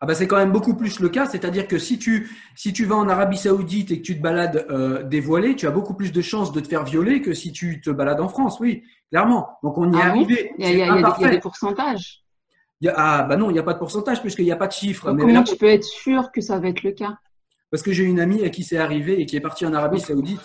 [0.00, 2.84] Ah bah c'est quand même beaucoup plus le cas, c'est-à-dire que si tu, si tu
[2.84, 6.12] vas en Arabie Saoudite et que tu te balades euh, dévoilé, tu as beaucoup plus
[6.12, 9.58] de chances de te faire violer que si tu te balades en France, oui, clairement.
[9.64, 10.52] Donc on y est ah arrivé.
[10.56, 12.22] Il y, a, des pourcentages.
[12.94, 15.12] ah bah non, il n'y a pas de pourcentage puisqu'il n'y a pas de chiffre.
[15.12, 17.18] Mais comment tu peux être sûr que ça va être le cas?
[17.72, 20.00] Parce que j'ai une amie à qui c'est arrivé et qui est partie en Arabie
[20.00, 20.40] Saoudite.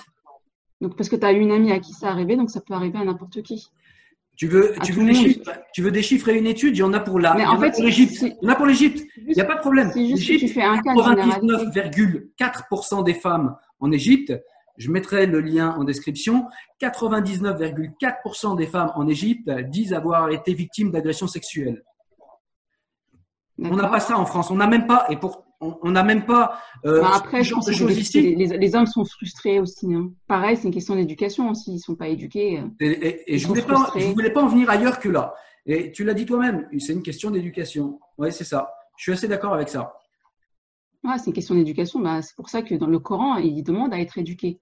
[0.81, 2.97] Donc parce que tu as une amie à qui c'est arrivé, donc ça peut arriver
[2.97, 3.69] à n'importe qui.
[4.35, 5.11] Tu veux, tu veux,
[5.73, 5.91] tu et
[6.33, 8.23] une étude, il y en a pour en, fait, pour l'Égypte.
[8.23, 9.03] Il y en a pour l'Égypte.
[9.15, 9.91] Il n'y a pas de problème.
[9.95, 14.33] L'Égypte, 99,4% des femmes en Égypte,
[14.77, 16.47] je mettrai le lien en description,
[16.81, 21.83] 99,4% des femmes en Égypte disent avoir été victimes d'agressions sexuelles.
[23.59, 24.49] On n'a pas ça en France.
[24.49, 25.45] On n'a même pas, et pour,
[25.81, 28.35] on n'a même pas euh, bah, après, je pense que ici.
[28.35, 29.93] Les, hommes sont frustrés aussi.
[29.93, 30.11] Hein.
[30.27, 31.71] Pareil, c'est une question d'éducation aussi.
[31.71, 32.59] Ils ne sont pas éduqués.
[32.59, 35.33] Euh, et, je ne voulais, pas, voulais pas en venir ailleurs que là.
[35.65, 37.99] Et tu l'as dit toi-même, c'est une question d'éducation.
[38.17, 38.73] Oui, c'est ça.
[38.97, 39.93] Je suis assez d'accord avec ça.
[41.05, 42.01] Ouais, c'est une question d'éducation.
[42.01, 44.59] Bah, c'est pour ça que dans le Coran, il demande à être éduqué.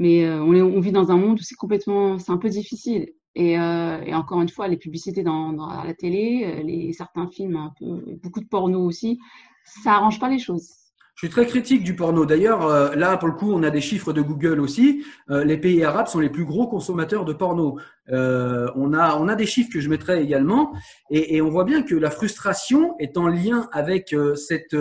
[0.00, 3.12] Mais euh, on, on, vit dans un monde où c'est complètement, c'est un peu difficile.
[3.36, 7.72] Et, et, encore une fois, les publicités dans, dans la télé, les, certains films, un
[7.76, 9.18] peu, beaucoup de porno aussi,
[9.64, 10.68] ça arrange pas les choses.
[11.14, 12.26] Je suis très critique du porno.
[12.26, 15.04] D'ailleurs, euh, là, pour le coup, on a des chiffres de Google aussi.
[15.30, 17.78] Euh, les pays arabes sont les plus gros consommateurs de porno.
[18.10, 20.72] Euh, on, a, on a des chiffres que je mettrai également.
[21.10, 24.76] Et, on voit bien que la frustration est en lien avec cette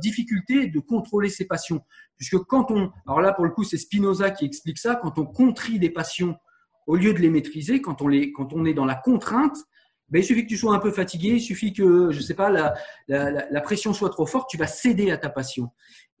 [0.00, 1.80] difficulté de contrôler ses passions.
[2.16, 5.26] Puisque quand on, alors là, pour le coup, c'est Spinoza qui explique ça, quand on
[5.26, 6.36] contrit des passions
[6.86, 9.56] au lieu de les maîtriser, quand on, les, quand on est dans la contrainte,
[10.08, 12.50] ben, il suffit que tu sois un peu fatigué, il suffit que, je sais pas,
[12.50, 12.74] la,
[13.08, 15.70] la, la pression soit trop forte, tu vas céder à ta passion.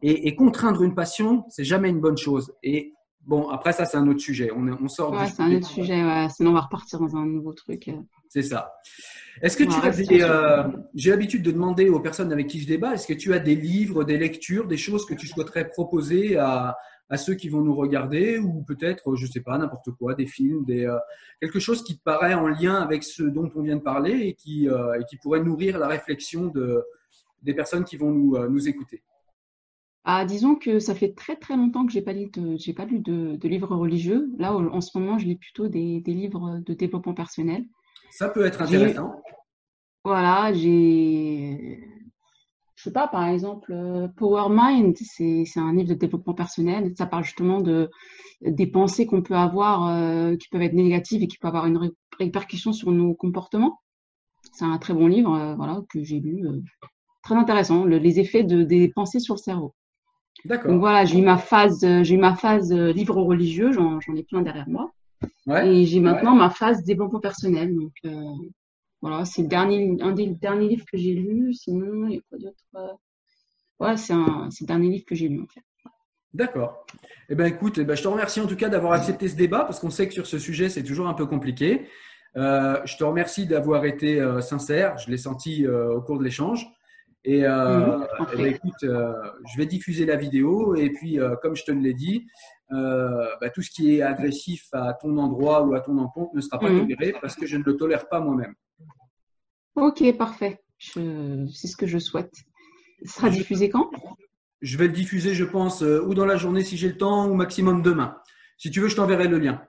[0.02, 2.52] Et, et contraindre une passion, c'est jamais une bonne chose.
[2.62, 4.50] Et bon, après ça, c'est un autre sujet.
[4.54, 5.12] On, on sort.
[5.12, 6.04] Ouais, c'est un autre sujet.
[6.04, 6.28] Ouais.
[6.28, 7.90] Sinon, on va repartir dans un nouveau truc.
[8.28, 8.72] C'est ça.
[9.40, 10.22] Est-ce que tu as des.
[10.22, 10.64] Euh,
[10.94, 13.54] J'ai l'habitude de demander aux personnes avec qui je débat, est-ce que tu as des
[13.54, 16.76] livres, des lectures, des choses que tu souhaiterais proposer à,
[17.08, 20.64] à ceux qui vont nous regarder ou peut-être, je sais pas, n'importe quoi, des films,
[20.64, 20.98] des, euh,
[21.40, 24.34] quelque chose qui te paraît en lien avec ce dont on vient de parler et
[24.34, 26.82] qui, euh, et qui pourrait nourrir la réflexion de,
[27.42, 29.02] des personnes qui vont nous, euh, nous écouter.
[30.04, 32.84] Ah, disons que ça fait très très longtemps que j'ai pas lu de, j'ai pas
[32.84, 34.30] lu de, de, livres religieux.
[34.38, 37.64] Là, en ce moment, je lis plutôt des, des livres de développement personnel.
[38.10, 39.20] Ça peut être intéressant.
[40.04, 41.95] Voilà, j'ai je
[42.86, 46.92] sais pas, par exemple, euh, Power Mind, c'est un livre de développement personnel.
[46.96, 47.90] Ça parle justement de
[48.42, 51.90] des pensées qu'on peut avoir euh, qui peuvent être négatives et qui peuvent avoir une
[52.18, 53.80] répercussion sur nos comportements.
[54.52, 56.46] C'est un très bon livre, euh, voilà, que j'ai lu.
[57.22, 59.74] très intéressant, les effets de, des pensées sur le cerveau.
[60.44, 60.70] D'accord.
[60.70, 64.42] Donc voilà, j'ai eu ma phase, j'ai eu ma phase livre religieux, j'en ai plein
[64.42, 64.92] derrière moi.
[65.46, 66.38] Ouais, et j'ai maintenant ouais.
[66.38, 67.74] ma phase développement personnel.
[67.74, 67.94] Donc
[69.02, 71.52] voilà, c'est le dernier, un des derniers livres que j'ai lu.
[71.54, 72.98] Sinon, il y a quoi d'autre
[73.78, 75.60] Ouais, c'est le dernier livre que j'ai lu en fait.
[76.32, 76.86] D'accord.
[77.28, 79.64] Eh ben, écoute, eh ben, je te remercie en tout cas d'avoir accepté ce débat
[79.64, 81.86] parce qu'on sait que sur ce sujet, c'est toujours un peu compliqué.
[82.36, 84.98] Euh, je te remercie d'avoir été euh, sincère.
[84.98, 86.66] Je l'ai senti euh, au cours de l'échange.
[87.24, 91.72] Et mmh, eh ben, écoute, je vais diffuser la vidéo et puis, comme je te
[91.72, 92.24] l'ai dit,
[92.70, 96.60] bah, tout ce qui est agressif à ton endroit ou à ton encontre ne sera
[96.60, 96.80] pas mmh.
[96.82, 98.54] toléré parce que je ne le tolère pas moi-même.
[99.76, 100.62] Ok, parfait.
[100.78, 102.32] C'est ce que je souhaite.
[103.04, 103.90] Ce sera diffusé quand?
[104.62, 107.28] Je vais le diffuser, je pense, euh, ou dans la journée si j'ai le temps,
[107.28, 108.16] ou maximum demain.
[108.56, 109.62] Si tu veux, je t'enverrai le lien.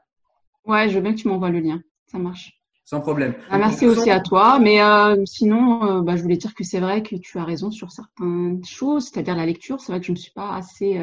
[0.66, 1.82] Ouais, je veux bien que tu m'envoies le lien.
[2.10, 2.54] Ça marche.
[2.86, 3.36] Sans problème.
[3.50, 4.60] Ah, merci aussi à toi.
[4.60, 7.70] Mais euh, sinon, euh, bah, je voulais dire que c'est vrai que tu as raison
[7.70, 9.82] sur certaines choses, c'est-à-dire la lecture.
[9.82, 10.98] C'est vrai que je ne me suis pas assez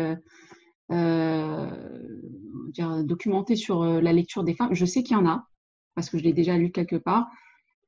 [2.73, 4.73] dire, documentée sur la lecture des femmes.
[4.73, 5.47] Je sais qu'il y en a,
[5.95, 7.27] parce que je l'ai déjà lu quelque part.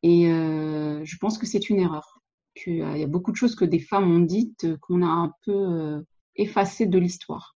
[0.03, 2.21] Et euh, je pense que c'est une erreur.
[2.55, 5.33] Qu'il y a beaucoup de choses que des femmes ont dites euh, qu'on a un
[5.45, 6.01] peu euh,
[6.37, 7.57] effacées de l'histoire.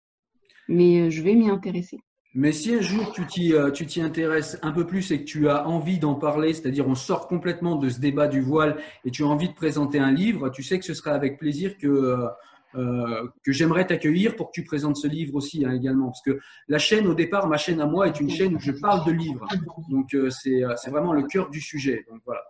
[0.68, 1.98] Mais je vais m'y intéresser.
[2.34, 5.48] Mais si un jour tu t'y, tu t'y intéresses un peu plus et que tu
[5.48, 9.24] as envie d'en parler, c'est-à-dire on sort complètement de ce débat du voile et tu
[9.24, 12.28] as envie de présenter un livre, tu sais que ce sera avec plaisir que
[12.74, 16.06] euh, que j'aimerais t'accueillir pour que tu présentes ce livre aussi hein, également.
[16.06, 16.38] Parce que
[16.68, 19.12] la chaîne, au départ, ma chaîne à moi est une chaîne où je parle de
[19.12, 19.46] livres.
[19.88, 22.04] Donc, euh, c'est vraiment le cœur du sujet.
[22.10, 22.42] Donc, voilà.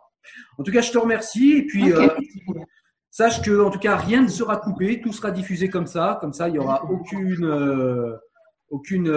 [0.59, 1.53] En tout cas, je te remercie.
[1.59, 2.11] Et puis, okay.
[2.11, 2.61] euh,
[3.11, 5.01] sache que, en tout cas, rien ne sera coupé.
[5.01, 6.19] Tout sera diffusé comme ça.
[6.21, 8.17] Comme ça, il n'y aura aucune, euh,
[8.71, 9.09] aucune,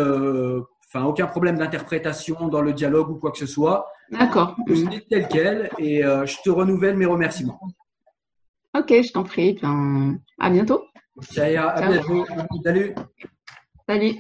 [0.88, 3.88] enfin, aucun problème d'interprétation dans le dialogue ou quoi que ce soit.
[4.12, 4.56] D'accord.
[5.10, 5.70] Tel quel.
[5.80, 7.60] Et je te renouvelle mes remerciements.
[8.74, 9.54] Ok, je t'en prie.
[9.56, 10.86] Bien, à bientôt.
[11.38, 12.26] Ira, à bientôt.
[12.64, 12.96] Salut.
[13.88, 14.20] Salut.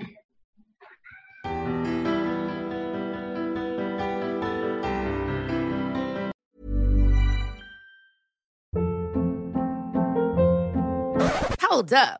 [11.61, 12.19] Hold up.